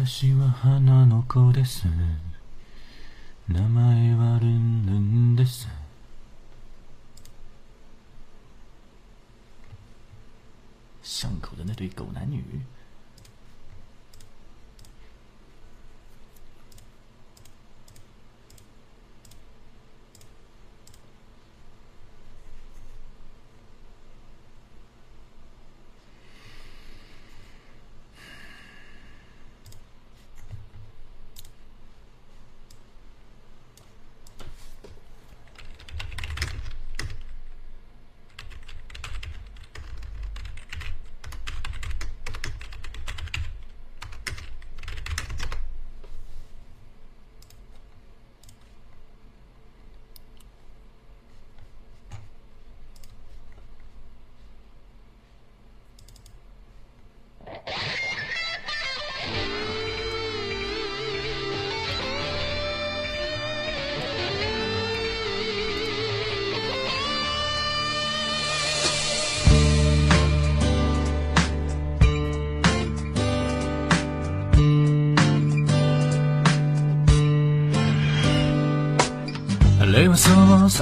[0.00, 1.84] 私は花の子です
[3.48, 4.77] 名前はルン
[12.50, 12.64] maybe.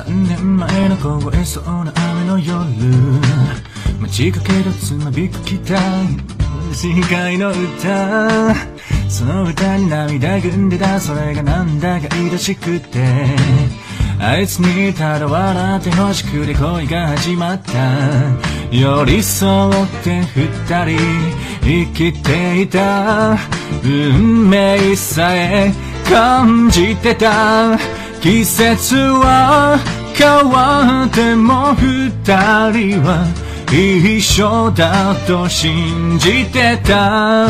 [0.02, 1.90] 3年前の凍えそうな
[2.20, 2.52] 雨の夜
[3.98, 5.72] 待ちかけどつまびく期待
[6.74, 8.54] 深海の歌
[9.08, 13.06] その歌に涙ぐんでたそれがなんだか愛しくて
[14.20, 17.72] あいつにただ笑ってほしくて恋が始まった
[18.70, 19.72] 寄り添っ
[20.04, 20.98] て二人
[21.62, 23.38] 生きていた
[23.82, 25.72] 運命さえ
[26.06, 27.78] 感じてた
[28.26, 29.78] 季節は
[30.18, 32.10] 変わっても二
[32.72, 33.24] 人は
[33.70, 37.46] 一緒だと信じてた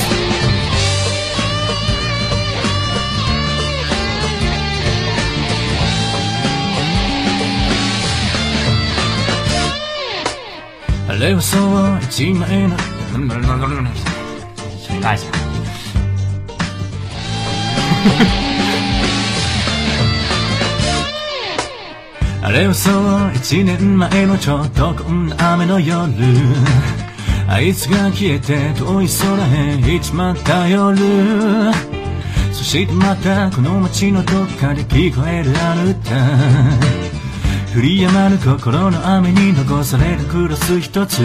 [11.19, 12.77] لو سويتي معينا
[13.13, 13.89] نرجع
[22.49, 26.11] あれはそう一年前のちょっとこんな雨の夜
[27.47, 30.97] あいつが消えて遠い空へ行っちまった夜
[32.51, 41.21] そしてまたこの街のどっかで聞こえるあの歌降りやまぬ心の雨に残されるクロス一つ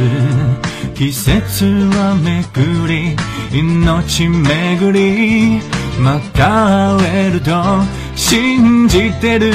[0.95, 1.65] 季節
[2.05, 3.17] はめぐり
[3.51, 5.63] 命めぐり
[6.03, 7.51] また会えると
[8.15, 9.55] 信じてる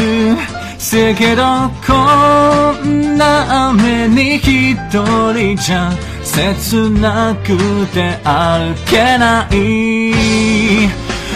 [0.82, 1.44] せけど
[1.86, 5.92] こんな雨に一人じゃ
[6.24, 10.14] 切なくて歩けない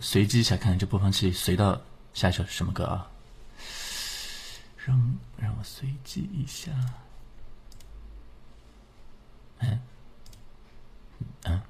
[0.00, 1.80] 随机一下，看这播放器随到
[2.14, 3.10] 下一首什么歌啊？
[4.84, 6.70] 让让我随机一下。
[9.58, 9.80] 嗯，
[11.42, 11.64] 啊？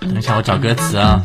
[0.00, 1.24] 等一下，我找歌词啊。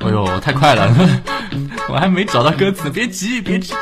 [0.00, 0.92] 哎呦，太快了！
[1.88, 3.72] 我还没找到歌词，别急，别急！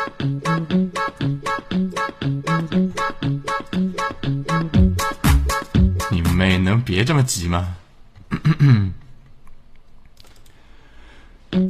[6.10, 7.76] 你妹，能别这么急吗？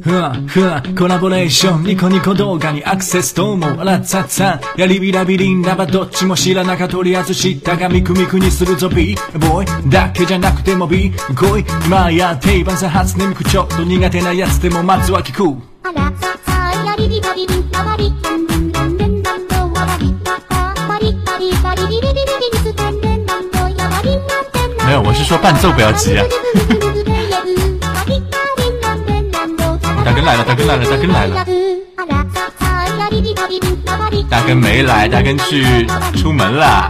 [0.03, 18.17] ふわふわコラボレーションニコニコ動画にアクセスどうもラッツァッツァやりびらびりんらばどっちも知らなかとりあえず知ったがみくみくにするぞビーボーイだけじゃなくてもビーゴイマイヤー定番さ初音ミクちょっと苦手なやつでもまずは聞くあらささやりびらびりんなばりん
[24.87, 26.25] 没有，我是说伴奏不要急啊。
[30.07, 31.45] 大根来了，大根来了，大根来了。
[34.29, 35.85] 大根没来，大根去
[36.15, 36.87] 出门了。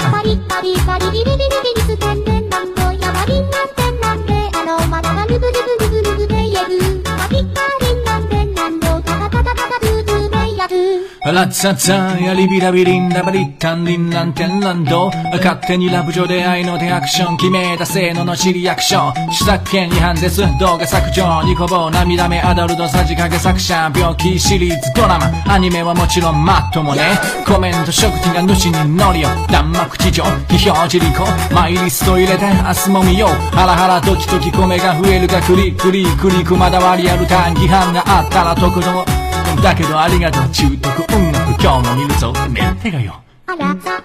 [11.26, 27.02] ラッツァッツァやリビラビリンラバリッタンリンランテンランド勝手にラブ上で愛の手アクション決めた性能の知りアクション主作権違反です動画削除ニコボ涙目アダルトさじ加減作者病気シリーズドラマアニメはもちろんマットもね
[27.46, 43.98] コメント食事が主に乗りよ弾幕地上批評自利口マイリスト入れて明日も見ようハラハラドキドキ米が増えるかクリクリクリクまだはリアルターン批判があったら特動だけどありがとう中毒音楽今日も見るぞメンテがよあらさ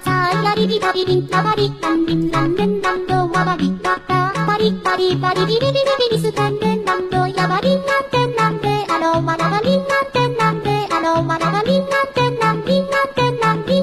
[0.45, 2.31] やりたびんたばりたんんんんん
[2.81, 2.91] ど
[3.33, 5.41] わばりたたばりりばり
[6.21, 6.61] すたんんん
[7.11, 10.63] どやばりなんてなんあろうまなりなんてなんあ
[11.01, 12.67] ろうまなりなんてなんんなんて
[13.41, 13.77] なんんなんんなん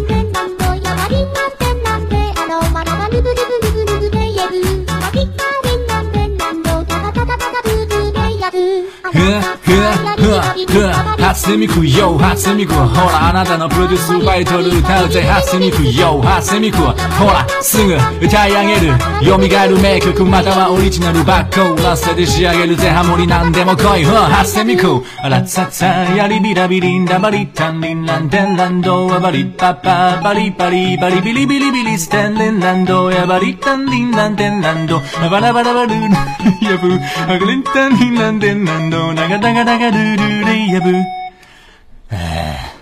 [0.00, 0.15] んんり
[9.06, 9.06] ふふふふ
[11.22, 16.92] 初ミクよ初ミクほらあなたのプロデュースバイトル歌うぜ初ミクよ初ミクほ
[17.26, 18.92] らすぐ歌い上げる
[19.22, 24.82] 蘇る名曲またはオリジナルバックーラスで仕上げるぜハモリなんでも来い初ミク
[25.22, 35.00] ラッツァツァヤリビラビリンダバリタンリンランデンランドワバリパパバリバリバリビリビリビリステンリンランドヤバリタンリンランデンランド
[35.30, 40.88] バラバラバルヤブアグリンタンリンランデンランドの長々々ルルレイヤブ。
[42.10, 42.75] ああ。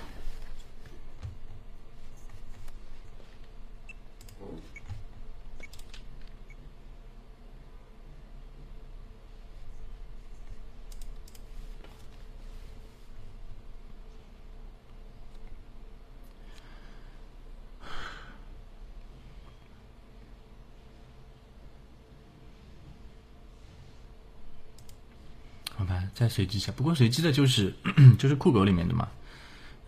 [26.14, 27.74] 再随机一下，不过随机的就是
[28.18, 29.08] 就是酷狗里面的嘛，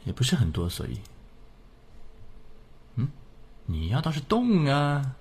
[0.05, 0.99] 也不是很多，所以，
[2.97, 3.09] 嗯，
[3.67, 5.17] 你要倒是动啊。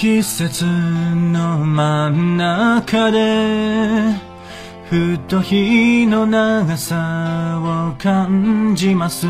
[0.00, 4.14] 季節の真ん中で
[4.88, 9.26] ふと日の長さを感じます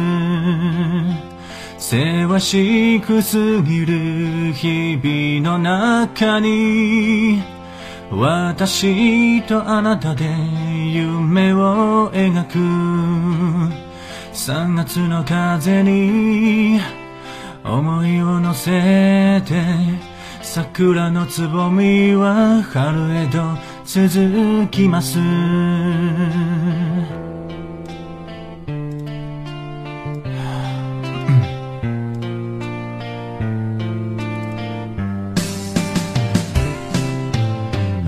[1.76, 7.42] せわしくすぎる日々の中に
[8.12, 12.58] 私とあなたで夢を描く
[14.34, 16.78] 3月の風に
[17.64, 20.09] 思いを乗せて
[20.52, 23.38] 桜のつぼみは春へと
[23.86, 25.16] 続きます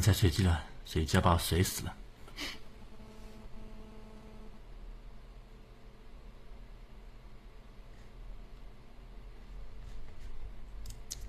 [0.00, 1.94] 再随机了，随机要把我随死了。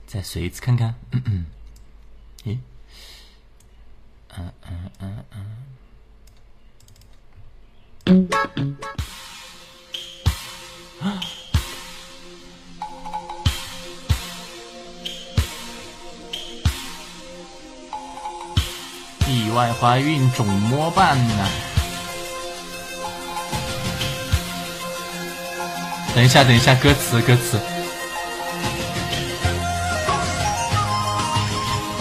[0.07, 1.45] 再随次看看，嗯 嗯，
[2.43, 2.57] 咦，
[4.29, 5.27] 嗯嗯
[8.15, 8.77] 嗯
[10.97, 11.40] 嗯。
[19.31, 21.33] 意外怀孕肿么办呢？
[26.13, 27.57] 等一下，等一下，歌词，歌词。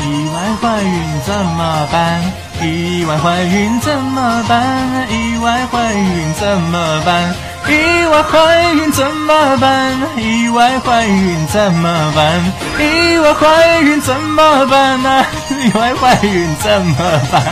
[0.00, 2.20] 意外怀孕怎么办？
[2.62, 5.08] 意外怀孕怎么办？
[5.08, 7.32] 意外怀孕怎么办？
[7.68, 9.92] 意外怀孕怎么办？
[10.16, 12.40] 意外怀孕怎么办？
[12.78, 15.26] 意外怀孕怎么办啊？
[15.50, 16.96] 意外怀孕怎么
[17.30, 17.44] 办？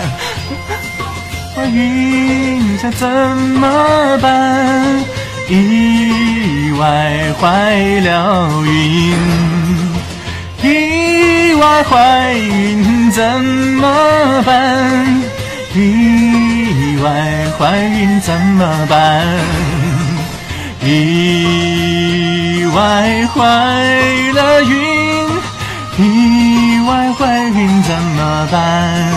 [1.54, 5.04] 怀孕要怎么办？
[5.48, 9.12] 意外怀了孕，
[10.62, 15.22] 意外怀孕怎么办？
[15.74, 19.87] 意外怀孕怎么办？
[20.90, 25.28] 意外怀了孕，
[25.98, 29.12] 意外怀孕怎么办？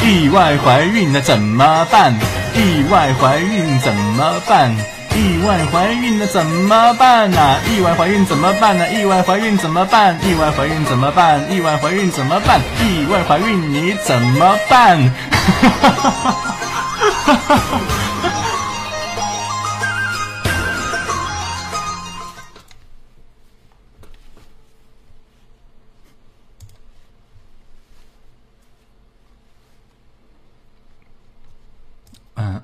[0.00, 2.12] 意外怀孕那怎么办？
[2.56, 4.74] 意外怀孕怎么办？
[5.14, 7.36] 意外怀孕了怎么办呢？
[7.70, 8.90] 意外怀孕怎么办呢？
[8.90, 10.18] 意外怀孕怎么办？
[10.26, 11.52] 意外怀孕怎么办？
[11.52, 12.60] 意外怀孕怎么办？
[12.80, 14.98] 意外怀孕你怎么办？
[15.30, 17.80] 哈哈哈哈哈哈！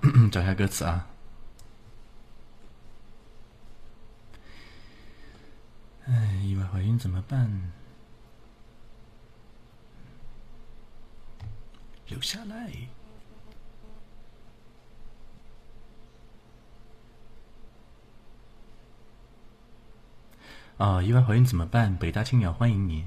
[0.33, 1.05] 找下歌词啊。
[6.11, 7.71] 哎，意外怀孕怎么办？
[12.07, 12.73] 留下来
[20.79, 21.03] 啊！
[21.03, 21.95] 意外怀孕怎么办？
[21.95, 23.07] 北大青鸟欢迎你。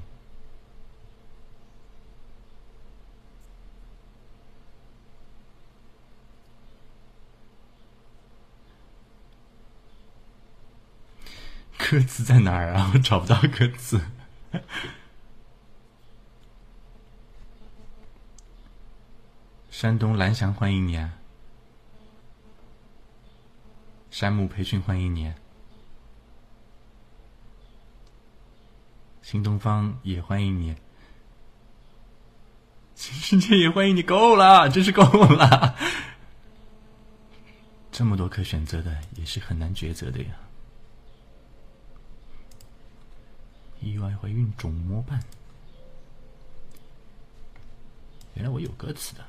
[11.82, 12.92] 歌词在哪儿啊？
[12.94, 14.00] 我找不到歌词。
[19.68, 21.12] 山东蓝翔欢迎你啊！
[24.10, 25.32] 山姆培训欢迎你，
[29.22, 30.76] 新东方也欢迎你，
[32.94, 34.02] 新世界也欢迎你。
[34.02, 35.74] 够了，真是够了！
[37.90, 40.26] 这么多可选择的，也是很难抉择的呀。
[43.84, 45.20] 意外怀孕肿么办？
[48.34, 49.24] 原来我有歌词的。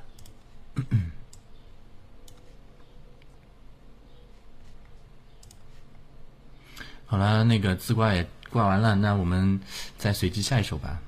[7.05, 9.59] 好了，那个自挂也挂完了，那我们
[9.97, 10.99] 再随机下一首吧。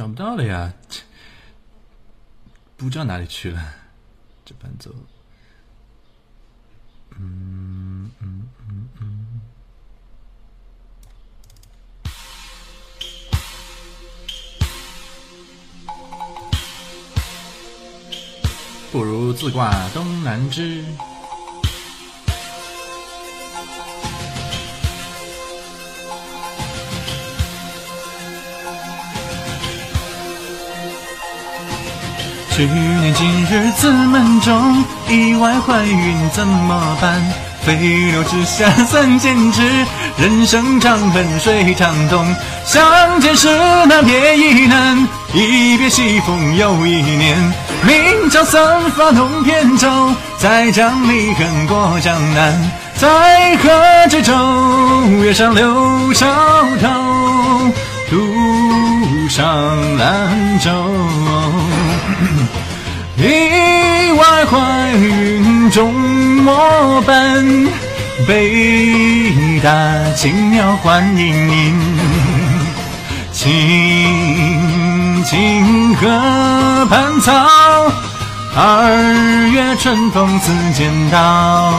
[0.00, 0.72] 找不到了呀，
[2.78, 3.62] 不知道哪里去了，
[4.46, 4.90] 这伴奏，
[7.18, 9.40] 嗯嗯嗯嗯，
[18.90, 20.82] 不如自挂东南枝。
[32.66, 37.18] 去年今日此门中，意外怀孕怎么办？
[37.64, 37.74] 飞
[38.10, 39.62] 流直下三千尺，
[40.18, 42.24] 人生长恨水长东。
[42.66, 43.48] 相见时
[43.86, 47.38] 难别亦难，一别西风又一年。
[47.86, 52.70] 明朝散发弄扁舟，再将离恨过江南。
[52.96, 54.34] 在河之洲，
[55.22, 56.26] 月上柳梢
[56.82, 57.70] 头，
[58.10, 58.18] 独
[59.30, 60.70] 上兰舟。
[63.20, 65.92] 里外怀孕中
[66.42, 67.68] 墨本
[68.26, 71.78] 北大青鸟欢迎您，
[73.32, 76.08] 青青河
[76.88, 77.32] 畔草，
[78.56, 81.74] 二月春风似剪刀，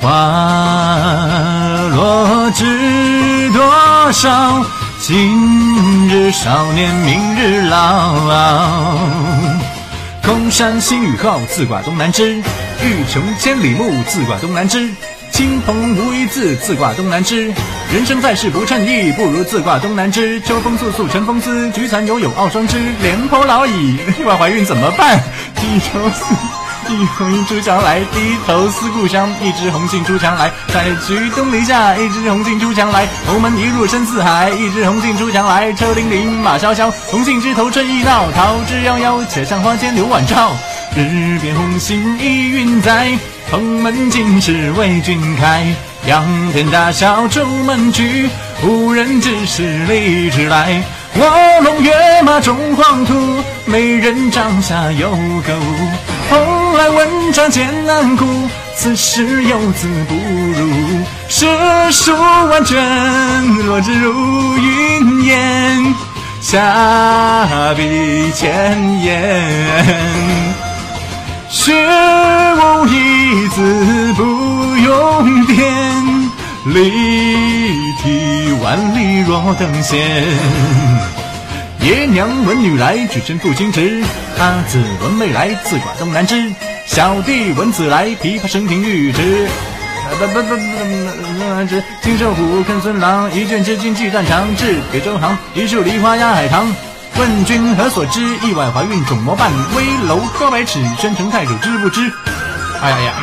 [0.00, 4.64] 花落知多少。
[5.10, 5.16] 今
[6.08, 9.08] 日少年，明日老。
[10.22, 12.34] 空山新雨后，自挂东南枝。
[12.36, 14.86] 欲穷千里目，自挂东南枝。
[15.32, 17.50] 亲朋无一字，自挂东南枝。
[17.90, 20.38] 人生在世不称意，不如自挂东南枝。
[20.42, 21.70] 秋风簌簌晨风思。
[21.70, 22.78] 菊残犹有傲霜枝。
[23.00, 25.18] 廉颇老矣，意 外怀孕怎么办？
[25.56, 26.57] 荆 州。
[26.90, 29.30] 一回红杏出墙来，低头思故乡。
[29.42, 31.94] 一枝红杏出墙来，采菊东篱下。
[31.96, 34.48] 一枝红杏出墙来，侯门一入深似海。
[34.50, 38.30] 一枝红杏出墙来，车铃铃，马萧萧，红杏枝头春意闹。
[38.32, 40.52] 桃之夭夭，且向花间留晚照。
[40.96, 43.08] 日边红杏倚云在。
[43.50, 45.66] 蓬门今是为君开。
[46.06, 48.30] 仰天大笑出门去，
[48.64, 50.82] 无人知是荔枝来。
[51.18, 53.14] 卧龙跃马终黄土，
[53.66, 56.16] 美人帐下有个无。
[56.28, 58.26] 蓬莱文章建安骨，
[58.76, 61.02] 此史游子不入。
[61.26, 61.46] 诗
[61.90, 62.76] 书万卷，
[63.64, 65.94] 落纸如云烟，
[66.42, 69.82] 下笔千言。
[71.48, 74.22] 学无一字不
[74.76, 75.66] 用点，
[76.66, 77.72] 离
[78.02, 81.27] 题万里若等闲。
[81.80, 84.02] 爷娘闻女来，举身赴清池。
[84.38, 86.52] 阿姊闻妹来，自挂东南枝。
[86.86, 89.48] 小弟闻姊来，琵琶声停欲语迟。
[90.18, 94.54] 不不不不不，东金圣虎看孙郎，一卷诗经寄断肠。
[94.56, 96.68] 志北周行，一树梨花压海棠。
[97.18, 98.20] 问君何所知？
[98.42, 99.50] 意外怀孕肿么办？
[99.76, 102.00] 危楼高百尺，宣城太守知不知？
[102.82, 103.14] 哎呀呀！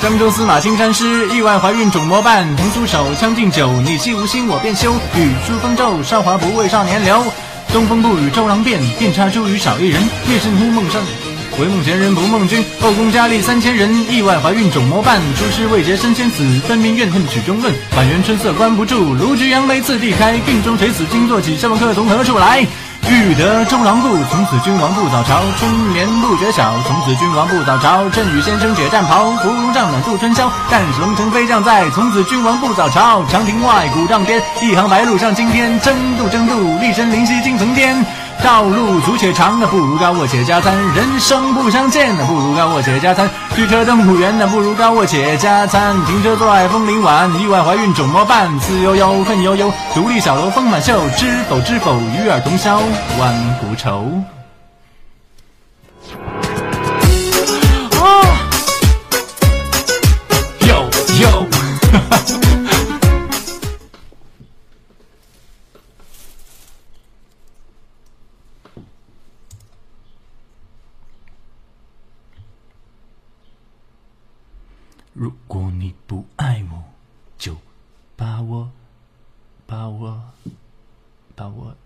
[0.00, 2.54] 江州司马青衫湿，意外怀孕肿模伴。
[2.56, 4.92] 同出手，将进酒，你尽无心我便休。
[5.16, 7.20] 雨疏风骤，韶华不为少年留。
[7.72, 10.00] 东风不与周郎便，便插茱萸少一人。
[10.30, 11.02] 夜深忽梦生，
[11.50, 12.64] 回梦闲人不梦君。
[12.80, 15.20] 后宫佳丽三千人，意外怀孕肿模伴。
[15.36, 17.74] 出师未捷身先死，分明怨恨曲中论。
[17.96, 20.38] 满园春色关不住，卢橘杨梅次第开。
[20.46, 22.64] 病中垂死惊坐起，笑问客从何处来？
[23.06, 25.40] 欲得周郎顾，从此君王不早朝。
[25.58, 28.08] 春眠不觉晓，从此君王不早朝。
[28.10, 30.50] 振羽先生解战袍，芙蓉帐暖度春宵。
[30.70, 33.24] 但使龙城飞将在，从此君王不早朝。
[33.26, 35.78] 长亭外，古丈边，一行白鹭上青天。
[35.80, 38.04] 争渡，争渡，绿杨阴里惊层巅。
[38.42, 40.76] 道路阻且长，啊，不如高卧且加餐。
[40.94, 43.28] 人生不相见，啊，不如高卧且加餐。
[43.54, 45.94] 驱车登古原，啊，不如高卧且加餐。
[46.06, 48.48] 停车坐爱枫林晚，意外怀孕肿么办？
[48.60, 51.00] 自悠悠，恨悠悠，独立小楼风满袖。
[51.16, 52.76] 知否知否，与尔同销
[53.18, 54.08] 万古愁。
[57.98, 58.22] 啊，
[60.60, 60.84] 哟
[61.20, 61.28] 有，
[61.92, 62.18] 哈哈。
[81.38, 81.76] about what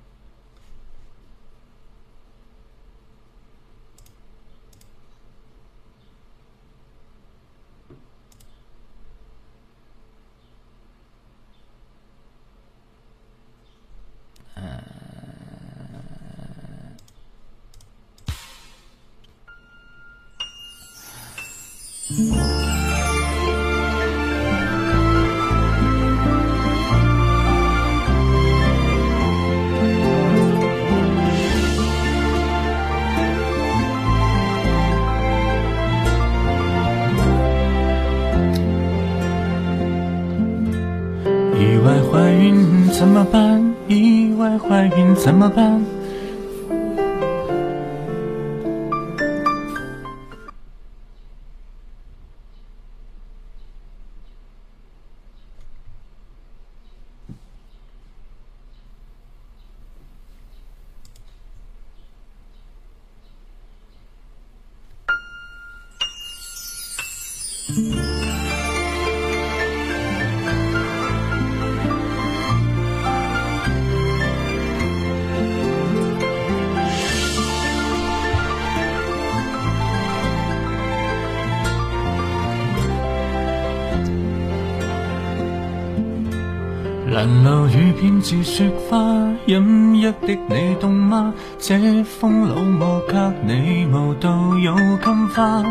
[87.25, 88.99] 残留雨片似雪花，
[89.47, 91.33] 饮泣的你懂吗？
[91.57, 93.15] 这风老魔给
[93.47, 94.29] 你无道
[94.59, 95.63] 有金花，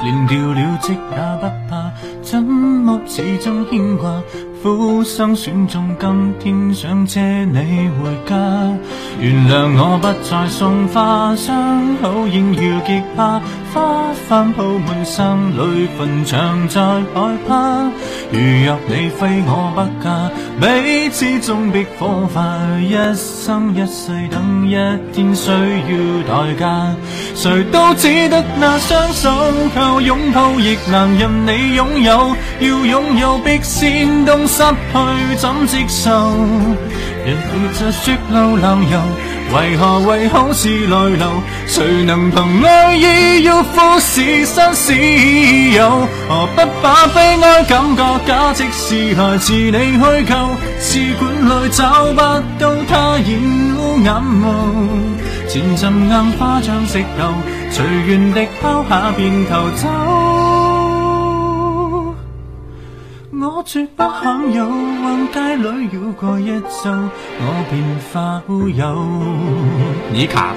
[0.00, 4.22] 连掉了职也不怕，怎么始终牵挂？
[4.62, 8.34] 苦心选中今天想借你回家，
[9.20, 13.42] 原谅我不再送花，伤口应要结疤。
[13.74, 17.80] 花瓣铺满心里坟场，在害怕。
[18.30, 20.30] 如若你非我不嫁，
[20.60, 24.74] 彼此终必火化，一生一世等一
[25.12, 26.94] 天需要代价。
[27.34, 29.28] 谁都只得那双手，
[29.74, 36.30] 靠拥抱亦难任你拥有，要拥有必先懂失去怎接受。
[37.24, 39.00] 人倚着雪路浪游，
[39.56, 41.30] 为何为好事泪流？
[41.66, 45.88] 谁能凭爱意要富士山所有？
[46.28, 50.50] 何不把悲哀感觉假藉是来自你虚构？
[50.78, 52.20] 试管里找不
[52.58, 53.40] 到他染
[53.78, 57.32] 污眼眸，前尘硬花像石头，
[57.70, 60.63] 随缘的抛下便逃走。
[63.40, 67.08] 我绝不罕有往街里绕过一周
[67.40, 67.82] 我便
[68.12, 69.06] 化乌有
[70.12, 70.54] 你看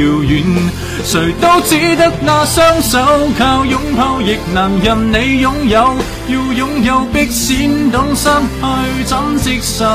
[0.02, 0.42] 遥远。
[1.04, 3.00] 谁都只得那双手，
[3.38, 5.96] 靠拥抱亦难任你拥有，
[6.30, 8.28] 要拥有必先懂失
[8.62, 9.86] 去怎接受。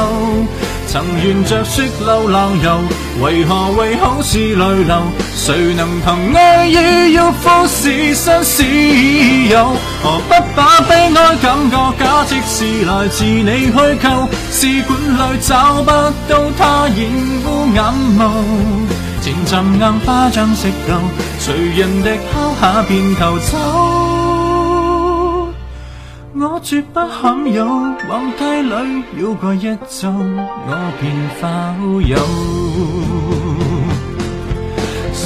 [0.95, 2.81] 曾沿着雪路浪游，
[3.23, 4.55] 为何为好事泪
[4.85, 5.03] 流？
[5.35, 9.73] 谁能凭爱意要富士山是有？
[10.05, 14.29] 何不把悲哀感觉假设是来自你虚构？
[14.53, 15.91] 试管里找不
[16.33, 17.11] 到他染
[17.45, 17.85] 污眼
[18.17, 18.91] 眸，
[19.21, 20.97] 前尘硬化将石头，
[21.41, 24.04] 随人笛敲下便逃走。
[26.37, 32.94] 我绝不罕有，往低里绕过一周，我便否有。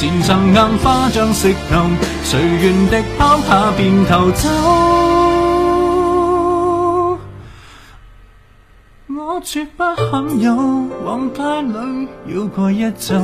[0.00, 1.84] 前尘硬化像石头，
[2.24, 4.48] 随缘敌抛下便逃走？
[9.14, 10.54] 我绝不罕有，
[11.04, 13.14] 往街里绕过一周，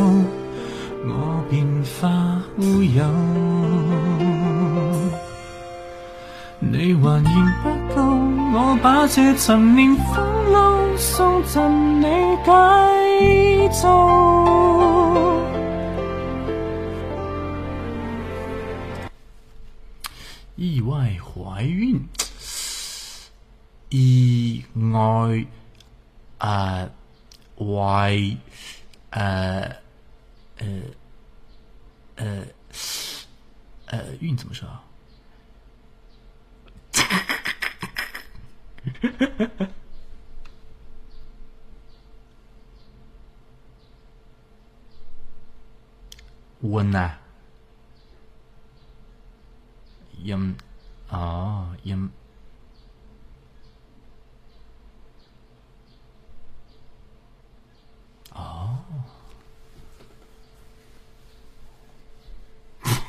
[1.07, 1.66] 我便
[1.98, 3.07] 化乌有。
[6.59, 8.03] 你还嫌不够？
[8.59, 10.16] 我把这陈年风
[10.53, 12.05] 褛送赠你
[12.44, 14.76] 解咒。
[20.59, 22.01] 意外怀孕，
[23.91, 25.47] 意外
[26.39, 26.89] 啊，
[27.59, 28.19] 怀
[29.11, 29.69] 啊，
[30.57, 30.83] 呃，
[32.15, 32.43] 呃，
[33.85, 34.66] 呃，孕怎么说？
[46.61, 47.19] 我 呢？
[50.31, 50.32] 임
[51.15, 51.16] 아
[51.86, 52.11] 임
[58.35, 58.82] 아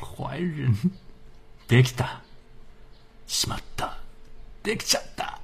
[0.00, 0.74] 화일은
[1.68, 2.22] できた。
[3.26, 3.98] しまった。
[4.64, 5.37] できちゃった。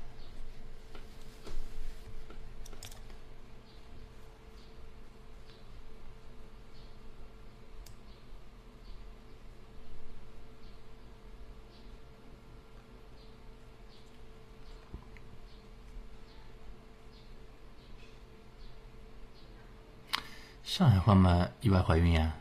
[20.77, 22.33] 上海话嘛，意外怀孕呀，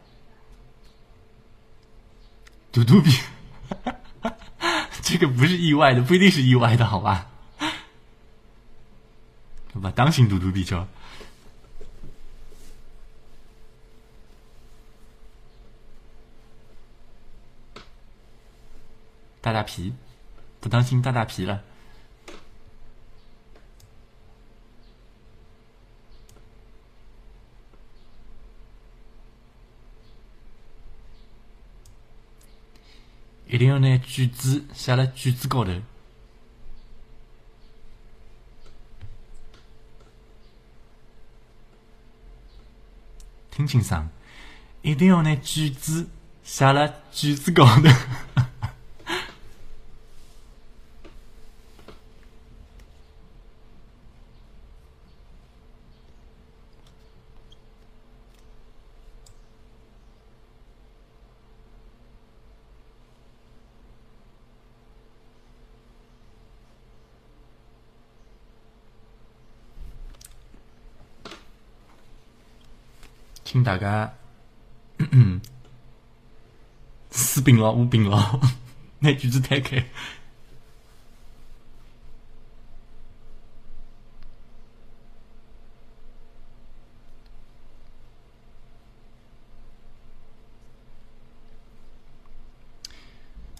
[2.71, 3.11] 嘟嘟比，
[5.03, 7.29] 这个不是意外的，不一定是意外的，好吧？
[9.75, 10.83] 好吧，当心嘟嘟比就。
[19.41, 19.93] 大大皮，
[20.59, 21.61] 不当心大大皮了。
[33.53, 35.69] 一定要拿句子写在句子高头，
[43.51, 44.09] 听清桑？
[44.81, 46.07] 一定要拿句子
[46.43, 48.43] 写在句子高头。
[73.53, 74.11] 请大家，
[77.11, 78.39] 四饼了五饼了，
[78.97, 79.75] 那句子太开。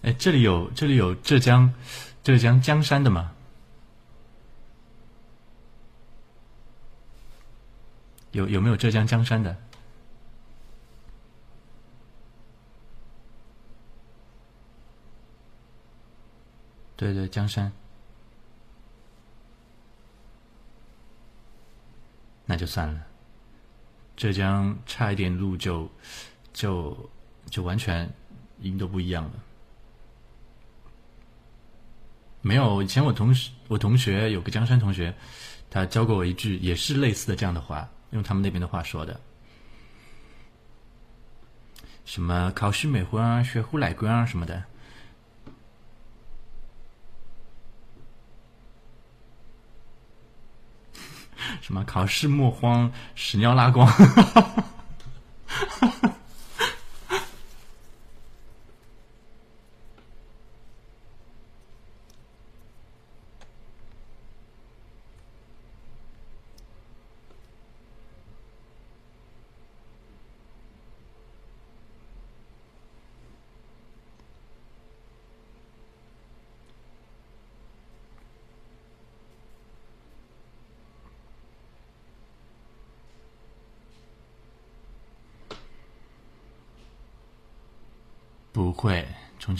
[0.02, 1.72] 哎，这里有这里有浙江
[2.24, 3.32] 浙江江山的吗？
[8.32, 9.56] 有有没有浙江江山的？
[17.04, 17.70] 对对，江山，
[22.46, 23.02] 那就算了。
[24.16, 25.92] 浙江差一点路就
[26.54, 26.98] 就
[27.50, 28.10] 就完全
[28.62, 29.32] 音都不一样了。
[32.42, 35.14] 没有，以前我同事我同学有个江山同学，
[35.70, 39.20] 他教过我一句也是类似的这样的话，用他们那边的话说的，
[42.06, 44.64] 什么考试美婚啊，学呼来官啊什么的。
[51.62, 53.86] 什么考试莫慌，屎尿拉光。
[53.88, 56.13] 哈哈哈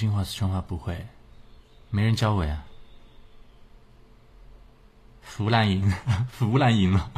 [0.04, 0.98] 京话四川话不会，
[1.90, 2.62] 没人教我呀。
[5.38, 5.90] 湖南赢，
[6.38, 7.10] 湖南赢了。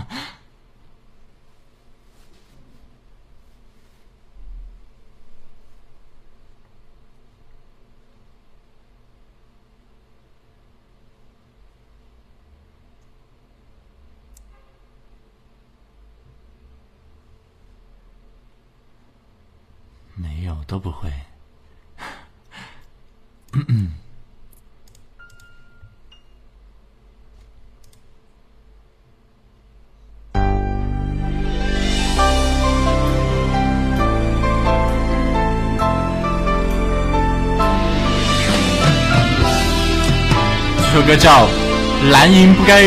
[42.27, 42.81] 男人不该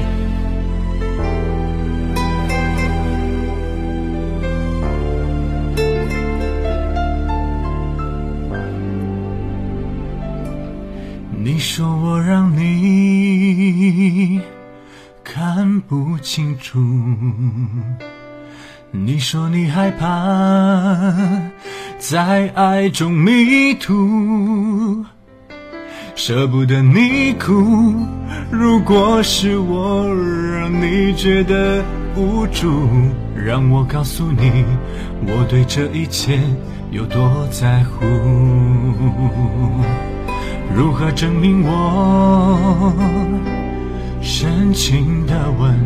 [11.44, 14.40] 你说我让你
[15.22, 16.78] 看不清楚，
[18.92, 21.12] 你说你害怕
[21.98, 25.04] 在爱中迷途。
[26.24, 27.52] 舍不得你哭，
[28.48, 30.06] 如果是我
[30.54, 31.82] 让你觉得
[32.14, 32.70] 无助，
[33.34, 34.64] 让我告诉你，
[35.26, 36.38] 我对这一切
[36.92, 38.06] 有多在乎。
[40.72, 42.84] 如何证明我
[44.20, 45.76] 深情的吻，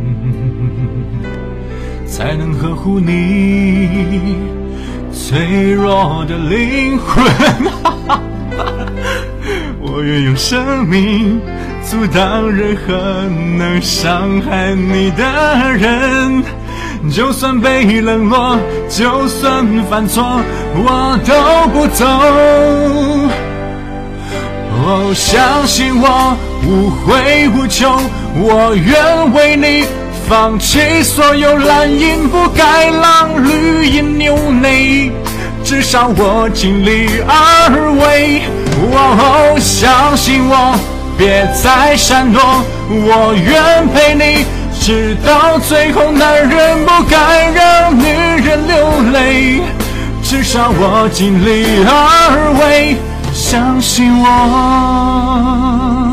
[2.06, 4.36] 才能呵护你
[5.10, 7.75] 脆弱的灵魂？
[10.06, 11.40] 愿用生命
[11.82, 12.94] 阻挡任何
[13.58, 15.24] 能伤害你的
[15.72, 16.44] 人，
[17.10, 18.56] 就算被冷落，
[18.88, 20.22] 就算犯错，
[20.76, 22.04] 我都不走。
[24.78, 27.90] 哦，相信我，无悔无求，
[28.38, 29.84] 我愿为你
[30.28, 35.10] 放弃所有蓝银不该让绿颜流泪，
[35.64, 37.92] 至少我尽力而
[38.54, 38.65] 为。
[38.78, 40.74] 哦，相信我，
[41.16, 42.40] 别再闪躲，
[42.88, 44.44] 我愿陪你
[44.80, 46.02] 直到最后。
[46.12, 48.06] 男人不该让女
[48.44, 49.60] 人流泪，
[50.22, 52.96] 至少我尽力而为。
[53.34, 56.05] 相信我。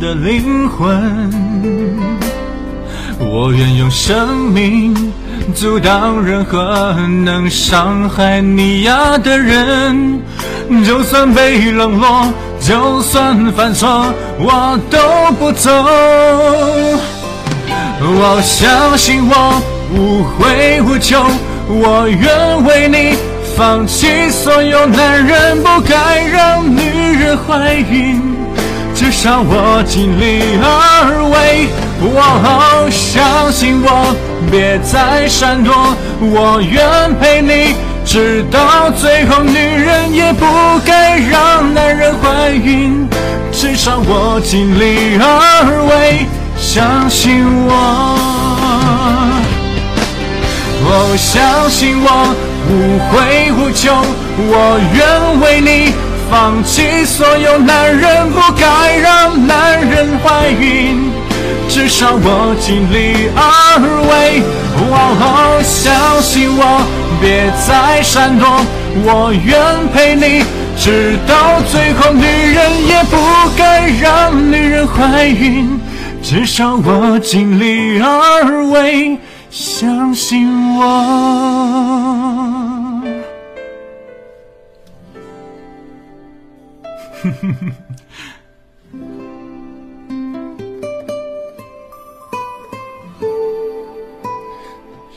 [0.00, 1.30] 的灵魂，
[3.18, 4.94] 我愿用生命
[5.54, 6.94] 阻挡任何
[7.24, 10.20] 能伤害你呀的人。
[10.86, 13.88] 就算被冷落，就算犯错，
[14.38, 14.98] 我都
[15.36, 15.68] 不走。
[18.02, 19.60] 我相信我
[19.94, 21.18] 无悔无求，
[21.68, 23.18] 我愿为你
[23.56, 24.86] 放弃所有。
[24.86, 26.80] 男人不该让女
[27.18, 28.29] 人怀孕。
[29.00, 31.68] 至少我尽力而为，
[32.02, 34.14] 哦，相信我，
[34.50, 35.72] 别再闪躲，
[36.20, 36.86] 我愿
[37.18, 37.74] 陪你
[38.04, 39.42] 直到最后。
[39.42, 40.44] 女人也不
[40.84, 43.08] 该让男人怀孕。
[43.50, 46.26] 至少我尽力而为，
[46.58, 47.72] 相信我，
[50.84, 52.34] 哦，相信我，
[52.68, 53.94] 无悔无求，
[54.36, 56.09] 我愿为你。
[56.30, 61.10] 放弃所有男人不该让男人怀孕，
[61.68, 64.42] 至少我尽力而为。
[64.92, 66.82] 哦，相信我，
[67.20, 68.46] 别再闪躲，
[69.04, 69.60] 我愿
[69.92, 70.44] 陪你
[70.78, 72.12] 直到最后。
[72.12, 72.24] 女
[72.54, 73.16] 人也不
[73.56, 75.80] 该让女人怀孕，
[76.22, 79.18] 至少我尽力而为。
[79.50, 80.48] 相信
[80.78, 82.39] 我。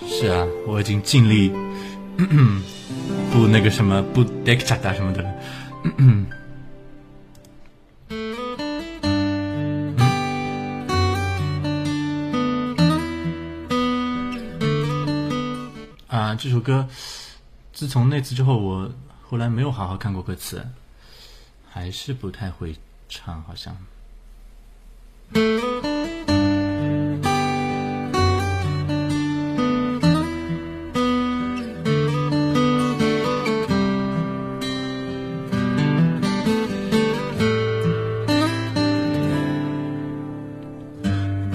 [0.05, 1.49] 是啊，我已经尽力
[3.31, 5.29] 不 那个什么不 deka 什么的了。
[16.39, 16.85] 这首歌
[17.71, 18.91] 自从那次之后，我
[19.29, 20.61] 后来没有好好看过歌词。
[21.73, 22.75] 还是不太会
[23.09, 23.75] 唱，好像。
[25.33, 25.39] 不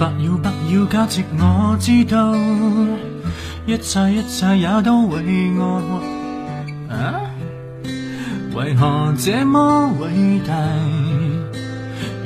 [0.03, 2.35] 要不要假设，我知道
[3.65, 6.03] 一切一切也都为我。
[8.59, 10.05] 为何这么伟
[10.45, 10.53] 大？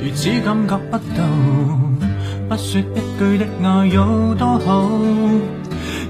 [0.02, 1.24] 如此感觉不到，
[2.48, 4.90] 不说一句的爱有多好，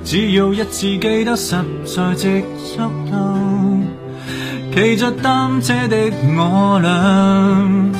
[0.03, 1.55] 只要一次记得实
[1.95, 2.43] 在接
[2.75, 2.79] 触
[3.13, 3.39] 到，
[4.75, 5.97] 骑着单车的
[6.39, 7.91] 我俩，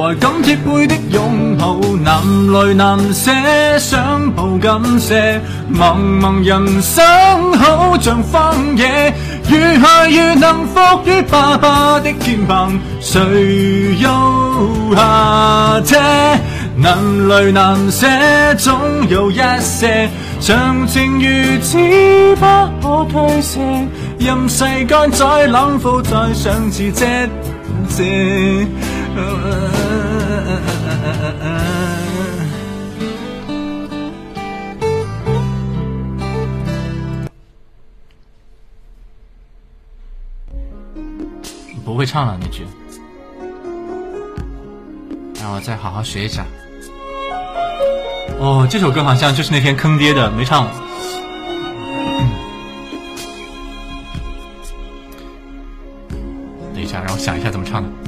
[0.00, 1.74] 怀紧贴背的拥抱，
[2.04, 3.32] 难离难舍，
[3.78, 5.40] 想抱紧些，
[5.74, 9.12] 茫茫人生好像荒野。
[9.50, 12.70] 如害如能伏于爸爸的肩膀，
[13.00, 15.96] 谁又下车？
[16.76, 18.06] 难泪难舍，
[18.58, 20.08] 总有一些，
[20.38, 21.78] 长情如此
[22.36, 22.46] 不
[22.76, 23.60] 可推卸，
[24.18, 27.26] 任世间再冷酷，再想辞却
[27.96, 29.77] 绝。
[41.98, 42.64] 会唱了那句，
[45.42, 46.44] 让我再好好学一下。
[48.38, 50.68] 哦，这首歌好像就是那天坑爹的，没唱。
[56.72, 57.82] 等一下，让我想一下怎么唱。
[57.82, 58.07] 的。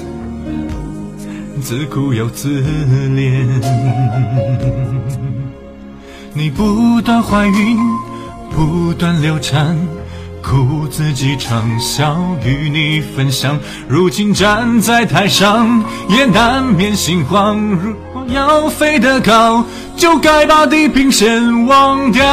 [1.61, 3.45] 自苦又自怜，
[6.33, 7.77] 你不断怀孕，
[8.51, 9.77] 不断流产，
[10.41, 13.57] 苦自己尝，笑与你分享。
[13.87, 17.57] 如今站在台上，也难免心慌。
[17.83, 19.63] 如果要飞得高，
[19.95, 22.23] 就该把地平线忘掉。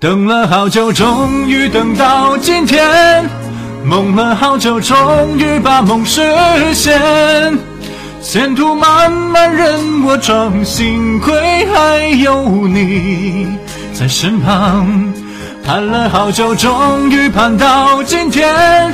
[0.00, 3.47] 等了好久，终于等到今天。
[3.88, 4.94] 梦了好久，终
[5.38, 6.20] 于把梦实
[6.74, 7.58] 现。
[8.20, 11.32] 前途漫漫，任我闯，幸亏
[11.72, 13.56] 还有你
[13.94, 15.10] 在身旁。
[15.64, 18.92] 盼了好久，终于盼到今天。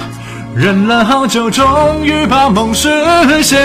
[0.54, 1.66] 忍了好久，终
[2.04, 2.88] 于把梦实
[3.42, 3.60] 现。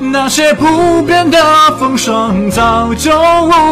[0.00, 1.38] 那些不变的
[1.78, 3.12] 风霜，早就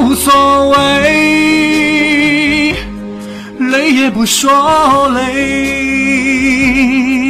[0.02, 2.49] 无所谓。
[3.68, 7.29] 累也不说累。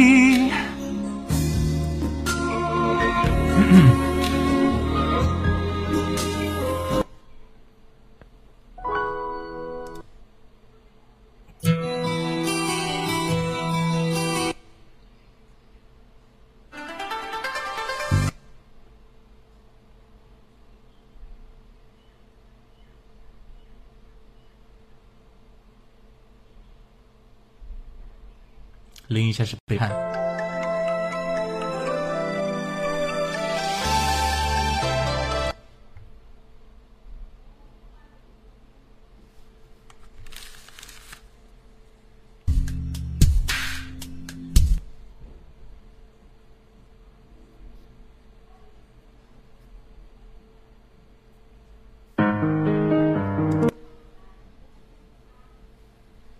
[29.13, 29.91] 另一下是背叛。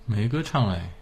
[0.08, 1.01] 没歌唱嘞。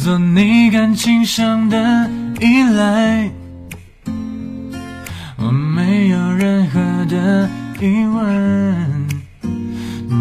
[0.00, 2.08] 做你感情上的
[2.40, 3.30] 依赖，
[5.36, 7.46] 我没有任何的
[7.82, 9.06] 疑问，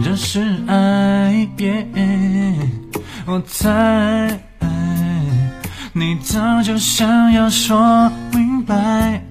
[0.03, 1.07] 这是爱。
[3.25, 4.39] 我猜
[5.93, 9.21] 你早就想要说明白，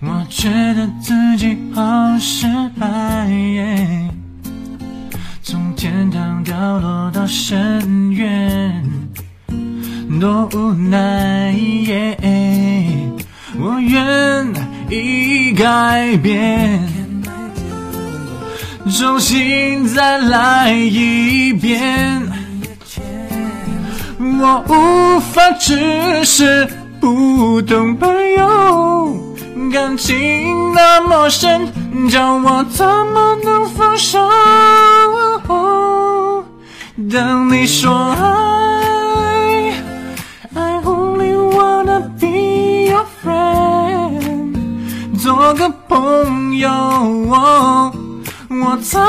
[0.00, 2.46] 我觉得自己好失
[2.78, 4.07] 败。
[5.78, 8.82] 天堂掉落到深渊，
[10.20, 11.54] 多无奈。
[13.60, 14.52] 我愿
[14.90, 16.80] 意改变，
[18.90, 22.28] 重新再来一遍。
[24.18, 26.68] 我无法只是
[27.00, 29.27] 普通朋友。
[29.70, 31.68] 感情那么深，
[32.08, 34.18] 叫我怎么能放手？
[37.12, 39.72] 当你说 I
[40.54, 44.54] I only wanna be your friend，
[45.20, 46.70] 做个朋友，
[47.30, 49.00] 我猜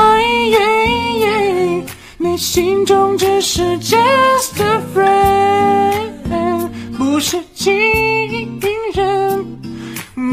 [2.18, 5.94] 你心中只是 just a
[6.28, 6.68] friend，
[6.98, 7.70] 不是情
[8.94, 9.29] 人。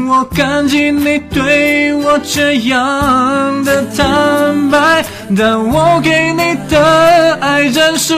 [0.08, 5.04] 我感激你对我这样的坦白，
[5.36, 8.14] 但我给你的爱暂时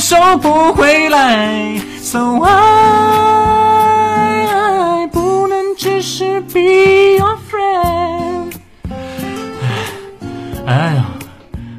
[0.00, 1.80] 收不回来。
[2.00, 8.52] So I 不能只是 be your friend。
[10.64, 11.06] 哎呀，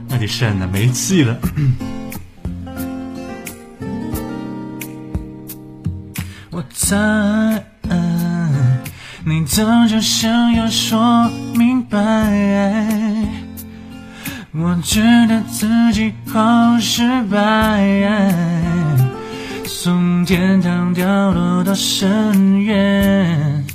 [0.09, 1.37] 那得肾了，没气了。
[6.51, 7.63] 我猜。
[9.25, 11.97] 你早就想要说明白，
[14.51, 17.01] 我知道自己好失
[17.31, 17.81] 败。
[19.65, 23.65] 从天堂掉落到深渊，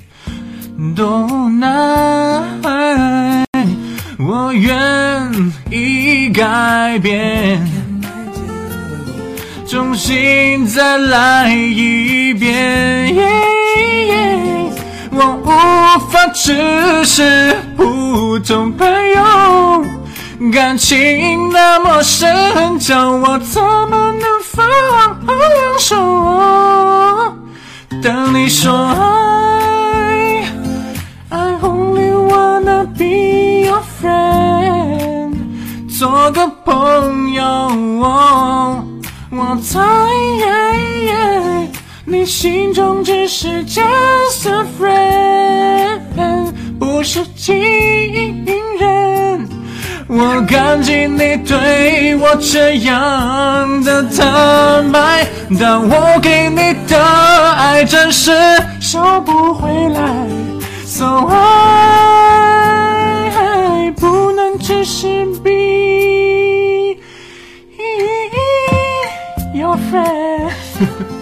[0.95, 2.45] 多难！
[4.19, 4.71] 我愿
[5.71, 7.59] 意改变，
[9.67, 13.29] 重新再来一遍。
[15.19, 19.85] 我无法只是普通朋友，
[20.53, 24.65] 感情那么深，叫我怎么能放
[25.81, 25.97] 手？
[28.01, 28.73] 当你说
[31.31, 35.35] I only wanna be your friend，
[35.99, 37.45] 做个朋友，
[39.33, 39.81] 我才。
[42.11, 46.01] 你心中只是 just a friend，
[46.79, 47.53] 不是情
[48.79, 49.47] 人。
[50.07, 55.27] 我感激你对我这样的坦白，
[55.61, 58.31] 但我给你的爱暂时
[58.81, 60.27] 收不回来。
[60.87, 66.97] So I 不能只是 be
[69.53, 71.18] your friend。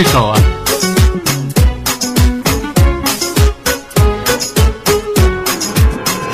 [0.00, 0.34] 一首啊！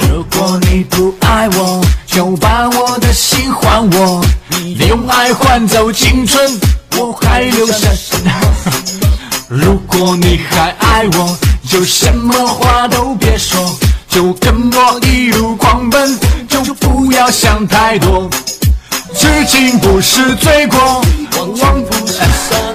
[0.08, 4.24] 如果你不爱我，就把我的心还我。
[4.50, 6.48] 你用爱换走青春，
[6.96, 8.30] 我还留下什么？
[9.50, 11.36] 如果你还爱我，
[11.68, 13.76] 就什么话都别说，
[14.08, 16.16] 就跟我一路狂奔，
[16.48, 18.30] 就不要想太多。
[19.12, 21.02] 痴情不是罪过。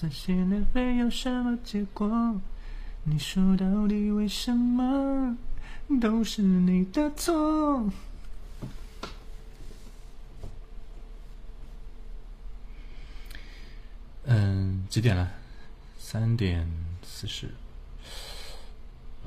[0.02, 2.08] 撕心裂会有什么结果？
[3.04, 5.36] 你说到底为什么
[6.00, 7.84] 都是你的错？
[14.24, 15.30] 嗯，几点了？
[15.98, 16.66] 三点
[17.04, 17.50] 四十，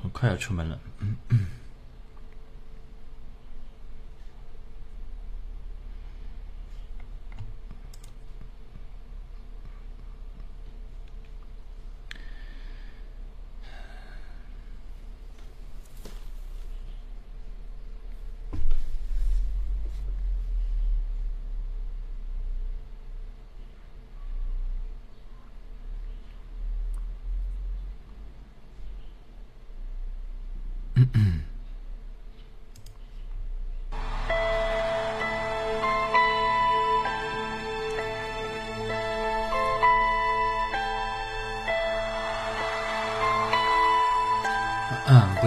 [0.02, 0.78] 我快要出门了。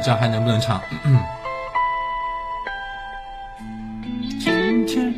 [0.06, 0.80] 这还能不能唱？
[4.40, 5.12] 今天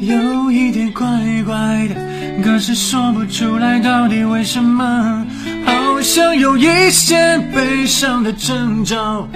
[0.00, 1.04] 有一点怪
[1.44, 1.54] 怪
[1.88, 1.94] 的，
[2.42, 5.26] 可是说不出来到底为什么，
[5.66, 9.28] 好像有一些悲伤的征兆，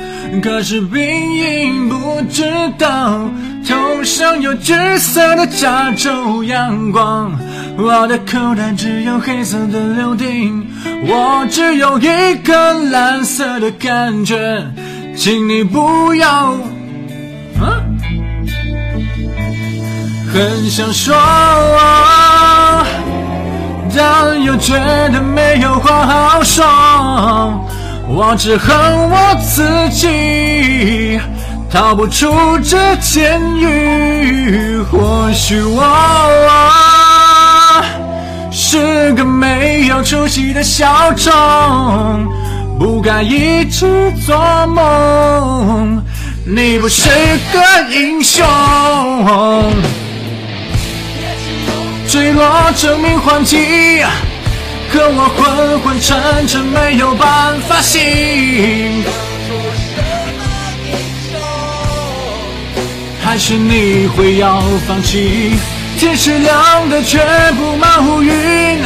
[0.43, 0.99] 可是病
[1.37, 2.43] 因不知
[2.79, 3.29] 道。
[3.69, 7.31] 头上有橘色的加州阳光，
[7.77, 10.68] 我的口袋只有黑色的柳丁。
[11.01, 14.61] 我只有一个蓝色的感觉，
[15.17, 16.55] 请你不要。
[20.31, 21.15] 很想说，
[23.97, 24.75] 但又觉
[25.09, 26.65] 得没有话好说。
[28.11, 28.77] 我只恨
[29.11, 31.19] 我自己，
[31.71, 34.79] 逃不出这监狱。
[34.91, 37.08] 或许我。
[38.71, 41.33] 是个没有出息的小虫，
[42.79, 44.37] 不该一直做
[44.67, 46.05] 梦。
[46.45, 47.09] 你不是
[47.51, 48.45] 个英雄，
[52.09, 53.57] 坠落证明换季，
[54.93, 57.97] 可我昏昏沉沉没有办法醒。
[59.49, 60.03] 做什
[60.37, 61.33] 么英
[62.77, 62.85] 雄？
[63.25, 65.53] 还是你会要放弃？
[65.99, 67.19] 天是亮的，却
[67.59, 68.79] 布满乌云，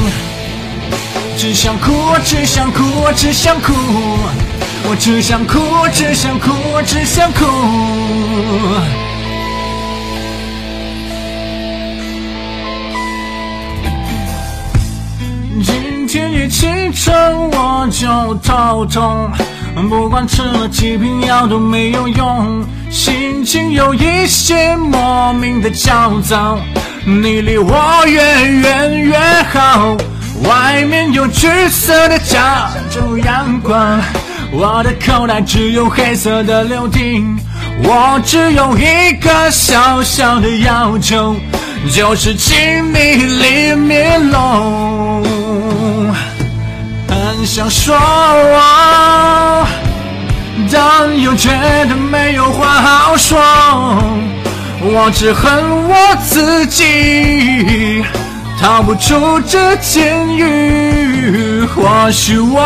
[1.37, 3.73] 只想哭，我只想哭，我只想哭，
[4.89, 9.06] 我只想哭，我只想哭，我只想哭。
[16.97, 17.13] 生
[17.51, 18.07] 我就
[18.43, 19.29] 头痛，
[19.87, 26.57] 不管吃了几瓶药都没有用，心情有一些莫名的焦躁。
[27.05, 28.19] 你离我越
[28.51, 29.15] 远越
[29.51, 29.95] 好，
[30.43, 34.01] 外面有橘色的州阳光，
[34.51, 37.37] 我的口袋只有黑色的柳丁。
[37.83, 41.35] 我只有一个小小的要求，
[41.93, 42.57] 就是请
[42.91, 43.73] 你离
[44.33, 45.23] 我
[46.31, 46.36] 远。
[47.45, 47.95] 想说，
[50.71, 51.49] 但又觉
[51.89, 53.37] 得没有话好说。
[54.79, 55.53] 我只恨
[55.87, 58.03] 我自己，
[58.61, 61.61] 逃不出这监狱。
[61.65, 62.63] 或许我。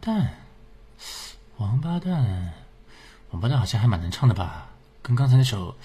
[0.00, 0.34] 蛋，
[1.58, 2.54] 王八蛋，
[3.32, 4.68] 王八蛋好像还蛮能唱的吧？
[5.02, 5.76] 跟刚才那首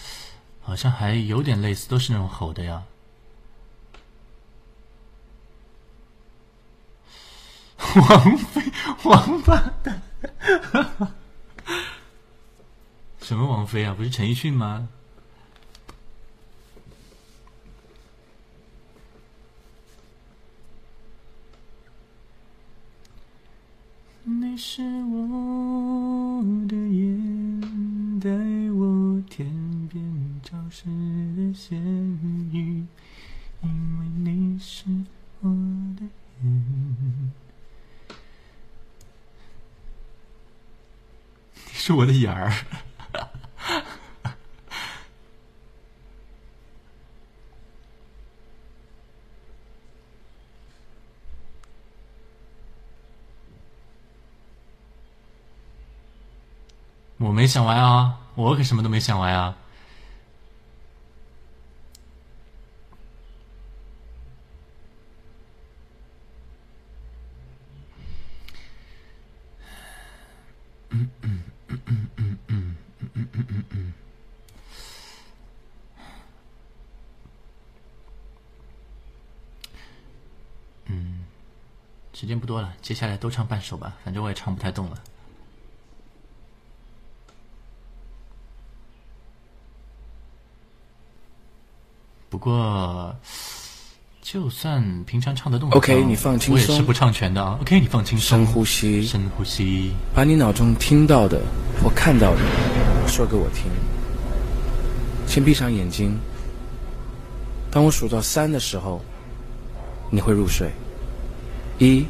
[0.62, 2.82] 好像还有点类似，都是那种吼的呀。
[7.96, 8.62] 王菲，
[9.04, 10.02] 王八蛋，
[13.22, 13.94] 什么王菲啊？
[13.94, 14.88] 不是陈奕迅吗？
[24.28, 27.62] 你是我的眼，
[28.20, 28.28] 带
[28.72, 29.46] 我天
[29.88, 30.02] 边
[30.42, 30.86] 潮湿
[31.38, 31.80] 的咸
[32.52, 32.84] 雨，
[33.62, 34.86] 因为你是
[35.42, 35.50] 我
[35.96, 36.04] 的
[36.42, 36.50] 眼。
[41.54, 42.52] 你是我的眼儿。
[57.28, 59.56] 我没想完啊，我可什么都没想完啊。
[70.92, 72.78] 嗯嗯嗯嗯嗯嗯嗯
[73.10, 73.94] 嗯嗯嗯。
[80.86, 81.24] 嗯，
[82.14, 85.02] 时间不多了，接下来都唱半首吧，反正我也唱不太动了。
[92.36, 93.16] 不过，
[94.22, 97.58] 就算平常唱的放轻松，我也是不唱全的啊。
[97.62, 101.40] OK，你放轻松，深呼吸，深呼吸，把你脑中听到的
[101.82, 102.42] 或看到的
[103.08, 103.72] 说给我听。
[105.26, 106.20] 先闭上眼睛。
[107.72, 109.00] 当我数到三的时候，
[110.12, 110.70] 你会入睡。
[111.78, 112.06] 一、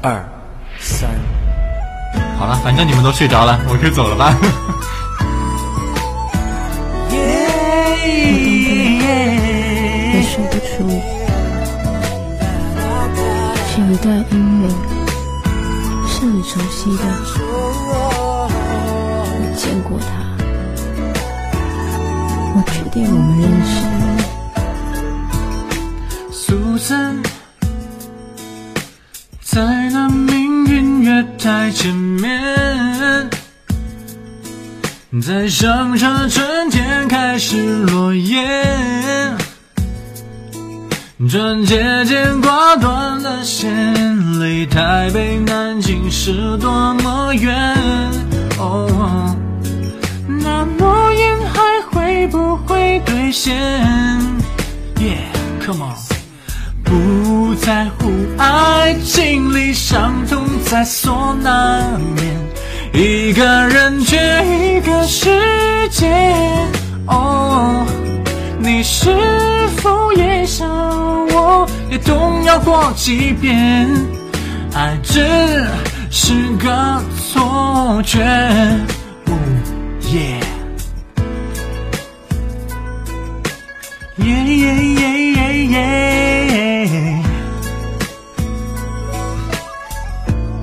[0.00, 0.24] 二、
[0.78, 1.08] 三。
[2.38, 4.36] 好了，反正你们都睡着了，我就走了吧。
[13.80, 14.68] 这一段音乐
[16.06, 17.04] 是你熟悉的，
[17.88, 18.46] 我
[19.56, 20.36] 见过他，
[22.54, 23.48] 我确定我们认
[26.28, 26.30] 识。
[26.30, 27.22] 苏三，
[29.40, 33.30] 在那命运月台前面，
[35.22, 38.60] 在上车，春天开始落叶。
[41.28, 41.76] 转接
[42.06, 43.70] 间挂断的线，
[44.40, 47.52] 离台北、南京是多么远？
[48.58, 49.36] 哦，
[50.26, 51.60] 那诺言还
[51.90, 53.54] 会不会兑现
[54.96, 55.94] ？Yeah，come on。
[56.82, 62.30] 不在乎，爱情里伤痛在所难免，
[62.94, 65.28] 一个人却一个世
[65.90, 66.06] 界。
[67.06, 67.84] 哦，
[68.58, 69.12] 你是
[69.82, 70.98] 否也想？
[71.90, 73.52] 也动摇过几遍，
[74.74, 75.18] 爱只
[76.08, 78.18] 是个错觉。
[80.12, 80.40] 耶
[84.18, 87.22] 耶耶耶耶。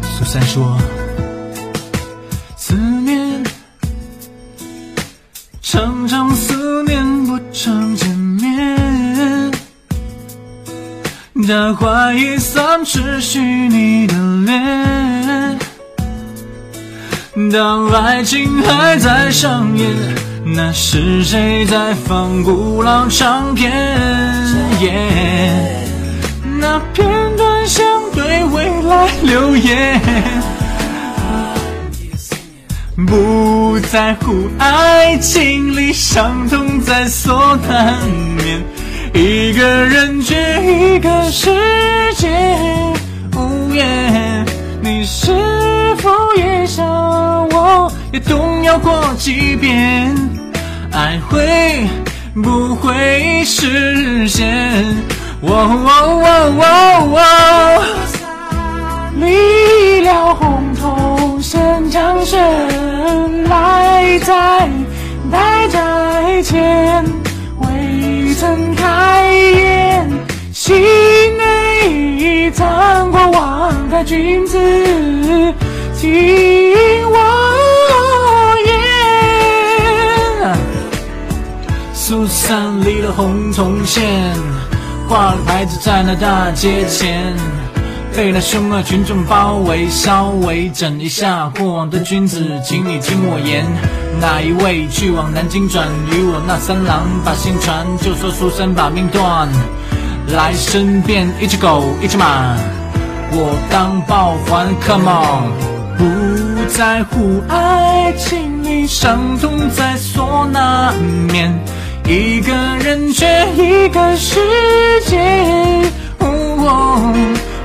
[0.03, 0.77] 苏三说，
[2.55, 3.43] 思念，
[5.61, 8.06] 常常思念不长久。
[11.47, 14.13] 的花疑散，失去你的
[14.45, 15.57] 脸。
[17.51, 19.89] 当爱情还在上演，
[20.45, 23.71] 那是谁在放古老唱片？
[26.59, 27.07] 那片
[27.37, 30.01] 段像对未来留言。
[33.07, 37.97] 不在乎爱情里伤痛在所难
[38.35, 38.86] 免。
[39.19, 41.49] 一个人接一个世
[42.15, 42.27] 界，
[43.35, 44.45] 哦耶！
[44.81, 45.31] 你是
[45.97, 46.85] 否也像
[47.49, 50.15] 我，也动摇过几遍？
[50.91, 51.87] 爱会
[52.43, 54.85] 不会实现？
[55.41, 57.83] 喔哦喔哦喔！
[59.15, 64.69] 离了红头现江山来在，
[65.31, 67.03] 待在前，
[67.61, 68.86] 未曾看。
[73.31, 74.57] 望往的君子，
[75.99, 76.03] 听
[77.09, 77.17] 我
[78.65, 80.57] 言。
[81.93, 84.01] 苏三离了红铜线，
[85.09, 87.33] 挂了牌子在那大街前，
[88.15, 91.51] 被那凶恶群众包围，稍微整一下。
[91.57, 93.65] 过往的君子，请你听我言。
[94.21, 95.87] 哪一位去往南京转？
[96.11, 99.47] 与我那三郎把信传，就说书生把命断，
[100.33, 102.55] 来生变一只狗，一只马。
[103.29, 105.51] 我当报还，Come on！
[105.97, 110.93] 不在乎爱情里伤痛在所难
[111.29, 111.51] 免，
[112.07, 114.39] 一个人却一个世
[115.05, 115.17] 界。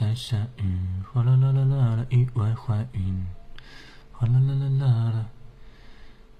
[0.00, 0.78] 在下雨，
[1.12, 2.06] 哗啦啦啦啦啦！
[2.08, 3.26] 意外怀孕，
[4.12, 5.26] 哗啦啦啦啦啦！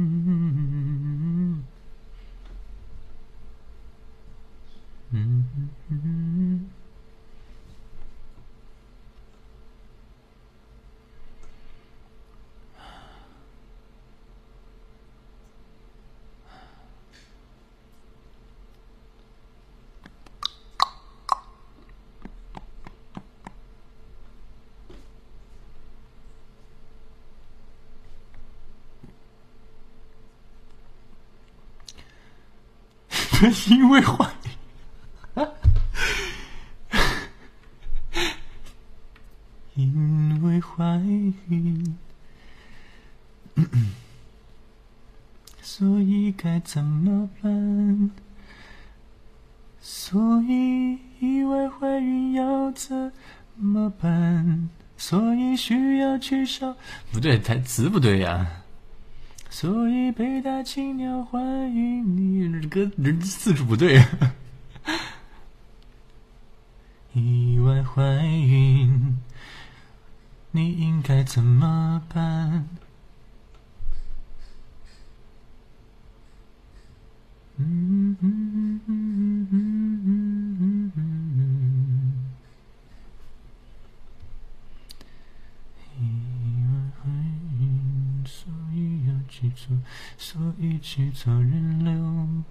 [33.70, 34.26] 因为怀
[35.34, 35.46] 孕，
[39.74, 40.96] 因为怀
[41.44, 41.96] 孕，
[45.60, 48.10] 所以该怎么办？
[49.82, 53.12] 所以意外怀孕要怎
[53.56, 54.70] 么办？
[54.96, 56.74] 所以需要取消？
[57.12, 58.62] 不对，台词不对呀。
[59.58, 61.42] 所以北大青鸟欢
[61.74, 64.04] 迎，你这歌人次数不对，
[67.14, 69.16] 意外怀孕，
[70.50, 72.68] 你应该怎么办？
[77.56, 79.85] 嗯嗯嗯嗯嗯嗯。
[90.18, 92.44] 所以去做人流。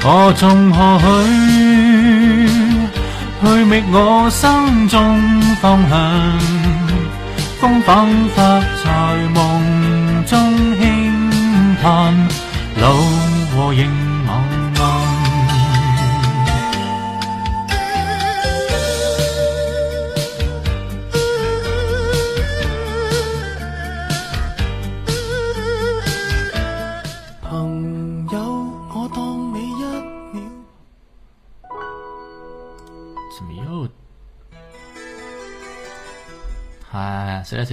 [0.06, 2.44] 何从何去？
[3.40, 5.16] 去觅我心中
[5.62, 6.38] 方向，
[7.58, 8.06] 风仿
[8.36, 8.73] 发。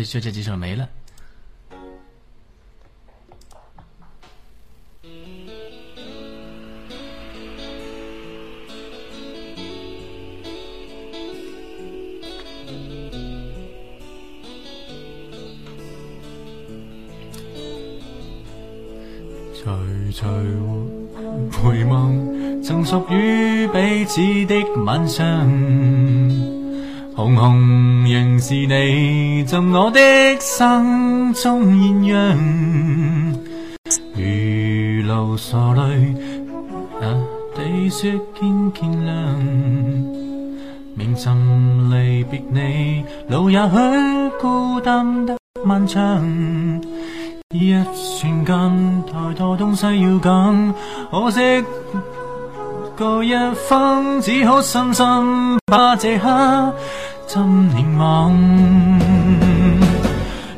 [0.03, 0.87] 就这几首没了。
[21.51, 22.11] 回望，
[22.61, 24.17] 曾属于彼此
[24.47, 25.80] 的晚上。
[27.23, 29.99] 红红仍是你，尽我的
[30.39, 32.37] 心中艳阳。
[34.15, 35.35] 如露
[35.75, 36.15] 泪，
[36.99, 37.23] 啊，
[37.55, 39.15] 地雪见见亮。
[40.95, 46.27] 明晨离别你，路也许孤单得漫长。
[47.53, 50.73] 一瞬间，太多东西要讲，
[51.11, 51.39] 可惜。
[53.01, 53.33] 多一
[53.67, 56.27] 方，只好深深把这刻
[57.27, 58.31] 珍念往。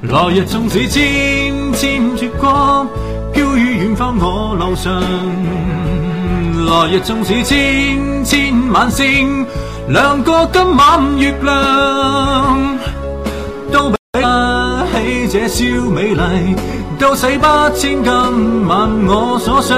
[0.02, 2.86] 来日纵使千千烛光，
[3.32, 4.94] 飘于远方我路上。
[6.66, 9.46] 来日纵使千千晚星，
[9.88, 12.73] 亮过今晚月亮。
[15.34, 16.56] 这宵美丽，
[17.00, 19.76] 都洗不清今晚我所想，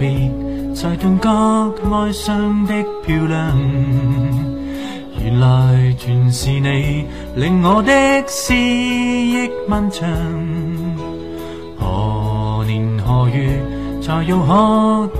[0.00, 0.10] 别
[0.74, 1.30] 才顿觉
[1.92, 2.72] 哀伤的
[3.04, 3.52] 漂亮，
[5.22, 7.04] 原来全是你
[7.36, 7.92] 令我的
[8.26, 10.08] 思忆漫长。
[11.78, 13.60] 何年何月
[14.00, 15.10] 才又可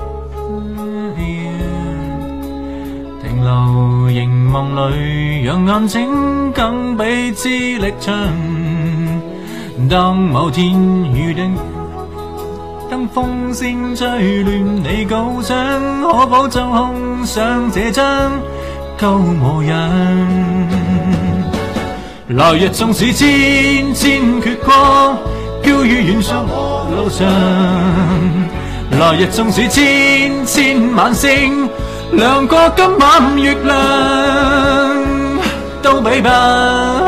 [3.21, 8.15] 停留凝望里，让眼睛更彼此力长。
[9.91, 10.71] 当某天
[11.15, 11.43] 雨滴。
[12.91, 14.07] 灯风声吹
[14.43, 18.03] 乱你旧章，可否抽空上这张
[18.99, 19.89] 旧模样？
[22.31, 24.73] 来日纵使千千阙歌，
[25.63, 27.31] 飘于远上我路上。
[28.99, 31.69] 来日纵使千千晚星，
[32.15, 33.73] 亮过今晚月亮，
[35.81, 36.29] 都比不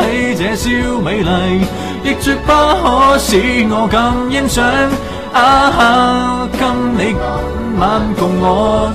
[0.03, 1.67] 起这宵美丽，
[2.05, 3.37] 亦绝不可使
[3.69, 4.63] 我更欣赏。
[5.33, 6.47] 啊哈！
[6.59, 7.25] 跟你今
[7.79, 8.93] 晚共我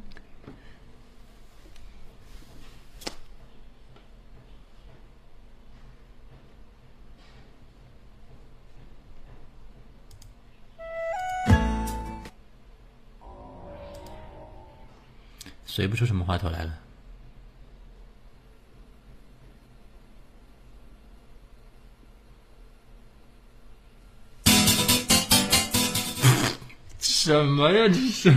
[15.80, 16.78] 嘴不出什么话头来了，
[27.00, 27.88] 什么呀？
[27.88, 28.36] 这是。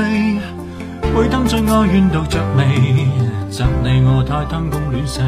[0.00, 2.64] 为贪醉爱怨独着迷，
[3.48, 5.20] 责你我太贪功恋势，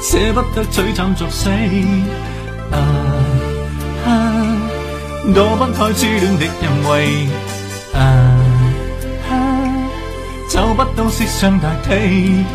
[0.03, 1.49] 舍不得璀璨作死，
[5.33, 7.27] 躲不开痴恋的人为，
[10.51, 12.45] 找不到色相代替。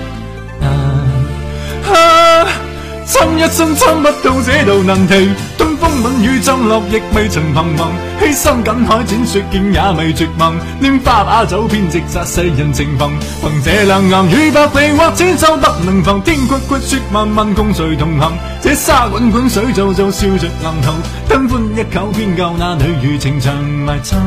[3.11, 7.91] 参一生参不到这道难题，东风吻雨争落，亦未曾彷徨，
[8.21, 10.55] 欺山赶海展雪技，也未绝望。
[10.83, 13.11] 拈花把酒偏折煞世人情狂。
[13.41, 16.21] 凭这两岩与百里，或千秋不能防。
[16.21, 18.31] 天阔阔雪漫漫，共谁同行？
[18.61, 20.93] 这沙滚滚水皱皱，笑着浪头。
[21.31, 23.57] 贪欢一口，偏教那女儿情长
[23.87, 24.21] 埋葬。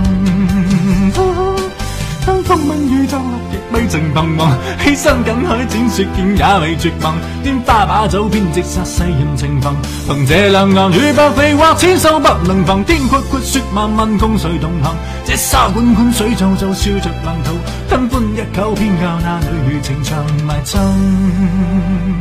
[2.51, 4.51] 冬风雨骤落，极未情彷徨。
[4.83, 7.15] 牺牲紧海，展雪剑也未绝望。
[7.45, 9.73] 拈花把酒偏折煞世人情狂。
[10.05, 12.83] 凭这两眼与百臂或千手不能防。
[12.83, 14.93] 天阔阔雪漫漫，共谁同行？
[15.25, 17.53] 这沙滚滚，水皱皱，笑着浪涛。
[17.89, 22.20] 贪欢一口偏教那女儿情长埋葬。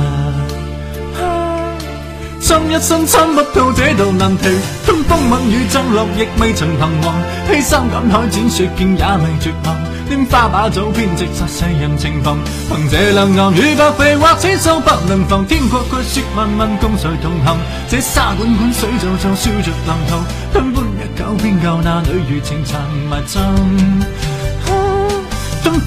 [2.41, 4.49] 穿一生参不透这道难题。
[4.85, 7.15] 春风吻雨沾落，亦未曾彷徨。
[7.49, 9.73] 披山赶海展雪径，也未绝望。
[10.11, 12.37] 拈花把酒编织出世人情狂。
[12.67, 15.45] 凭这两男与白费，或牵手不能防。
[15.47, 17.57] 天阔阔雪漫漫共谁同行？
[17.89, 20.19] 这沙滚滚水皱皱，笑着浪淘。
[20.51, 24.28] 贪欢一酒偏教那女如情残埋葬。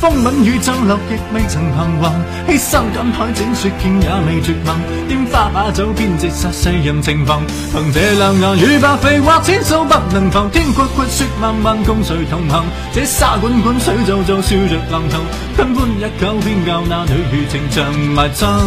[0.03, 2.11] 风吻雨骤落，亦未曾彷徨。
[2.49, 4.77] 牺牲锦海剪雪片，也未绝望。
[5.09, 7.41] 拈花把酒编织，煞世人情狂。
[7.73, 12.65] 凭这两眼与白费，或千手不能防，天阔阔雪漫漫，共谁同行？
[12.93, 15.19] 这沙滚滚水皱皱，笑着浪透。
[15.55, 18.59] 吞欢一酒，偏教那女儿情长埋葬。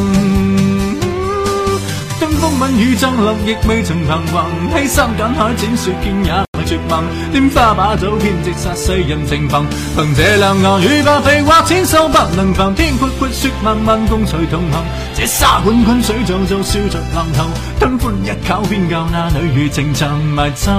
[2.42, 4.46] 风吻雨骤落，亦未曾彷徨。
[4.74, 6.45] 欺山赶海剪雪片也。
[6.66, 7.04] 绝望。
[7.34, 9.66] 拈花把酒，偏折煞，世人情狂。
[9.96, 12.74] 凭这两眼与白费，画千手不能防。
[12.76, 14.84] 天阔阔，雪漫漫，共谁同行？
[15.16, 17.46] 这沙滚滚，水皱皱，笑着浪头
[17.80, 20.76] 贪欢一考，偏教那女儿情长埋葬。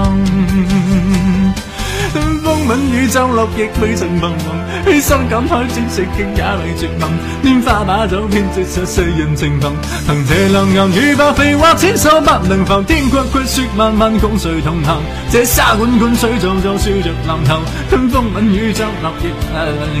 [2.67, 4.55] 吻雨骤落，亦未曾彷徨。
[4.85, 7.09] 牺牲感慨，珍惜亦也为绝望。
[7.41, 9.73] 拈花把酒，偏折煞世人情狂，
[10.05, 15.01] 凭这两眼与白或千手不能防，天阔阔雪漫漫，共谁同行？
[15.31, 17.57] 这沙滚滚水皱皱，笑着浪头。
[17.89, 19.31] 春风吻雨，骤落叶，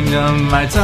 [0.03, 0.83] 令人埋葬。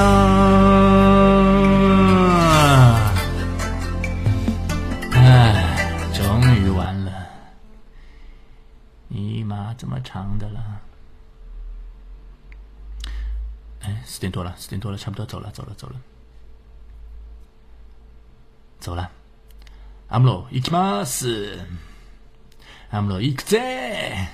[5.12, 5.64] 唉，
[6.14, 7.12] 终于完了。
[9.10, 10.73] 你玛，这么长的了。
[13.86, 15.96] 哎，四点多了，四点多了，差不多走了，走了，走了，
[18.80, 19.10] 走了。
[20.10, 21.58] アムロ、行きます
[22.92, 24.30] アムロ、行くぜ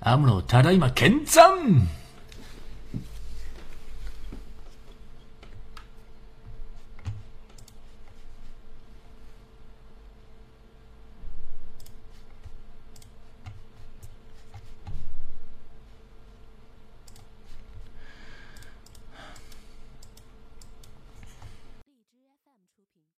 [0.00, 1.88] アムロ、ただいま、ざ参